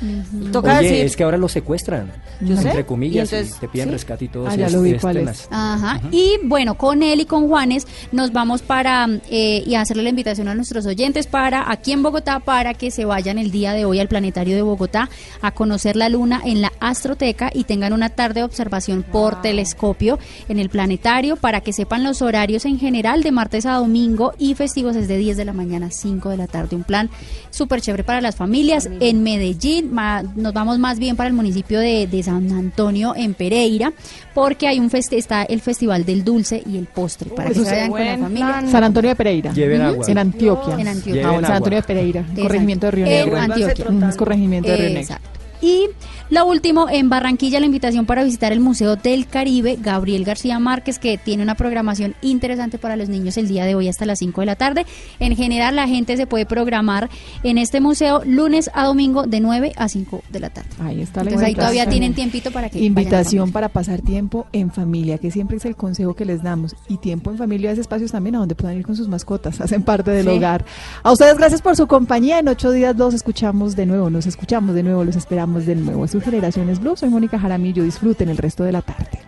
[0.52, 2.12] toca Oye, decir es que ahora los secuestran.
[2.42, 2.68] Yo sé.
[2.68, 4.48] Entre comillas, Y entonces, y te piden rescate y todo.
[4.48, 5.48] Ah, ya lo vi cuál es.
[5.52, 6.02] Ajá.
[6.12, 10.48] Y bueno, con él y con Juanes nos vamos para eh, y hacerle la invitación
[10.48, 14.00] a nuestros oyentes para aquí en Bogotá para que se vayan el día de hoy
[14.00, 15.10] al planetario de Bogotá
[15.42, 20.20] a conocer la luna en la astroteca y tengan una tarde de observación por telescopio
[20.50, 24.56] en el planetario para que sepan los horarios en general de martes a domingo y
[24.56, 26.76] festivos es de 10 de la mañana a 5 de la tarde.
[26.76, 27.10] Un plan
[27.50, 28.90] súper chévere para las familias.
[29.00, 33.34] En Medellín ma- nos vamos más bien para el municipio de, de San Antonio en
[33.34, 33.94] Pereira
[34.38, 37.64] porque hay un feste está el Festival del Dulce y el Postre para que se
[37.64, 38.46] vayan con la familia.
[38.46, 38.70] plan.
[38.70, 39.52] San Antonio de Pereira.
[39.52, 40.06] Lleven agua.
[40.08, 40.76] En Antioquia.
[40.78, 41.28] En Antioquia.
[41.28, 41.58] Ah, bueno, San agua.
[41.58, 42.42] Antonio de Pereira, Exacto.
[42.44, 43.38] corregimiento de Río En Negro.
[43.40, 43.86] Antioquia.
[43.90, 45.02] Mm, Es corregimiento de Río Negro.
[45.02, 45.30] Exacto.
[45.60, 45.90] Y
[46.30, 51.00] lo último, en Barranquilla la invitación para visitar el Museo del Caribe, Gabriel García Márquez,
[51.00, 54.42] que tiene una programación interesante para los niños el día de hoy hasta las 5
[54.42, 54.86] de la tarde.
[55.20, 57.10] En general la gente se puede programar
[57.44, 60.70] en este museo lunes a domingo de 9 a 5 de la tarde.
[60.82, 61.90] Ahí está la Entonces ahí todavía invitación.
[61.92, 66.14] tienen tiempito para que Invitación para pasar tiempo en familia, que siempre es el consejo
[66.16, 66.76] que les damos.
[66.90, 69.84] Y tiempo en familia es espacios también a donde puedan ir con sus mascotas, hacen
[69.84, 70.32] parte del Sí.
[70.32, 70.66] hogar.
[71.04, 72.40] A ustedes gracias por su compañía.
[72.40, 76.04] En ocho días los escuchamos de nuevo, nos escuchamos de nuevo, los esperamos de nuevo.
[76.06, 77.84] Es su Generaciones Blue, soy Mónica Jaramillo.
[77.84, 79.20] Disfruten el resto de la tarde.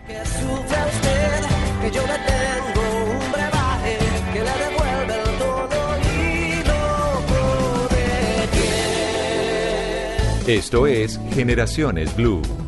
[10.46, 12.59] Esto es Generaciones Blue.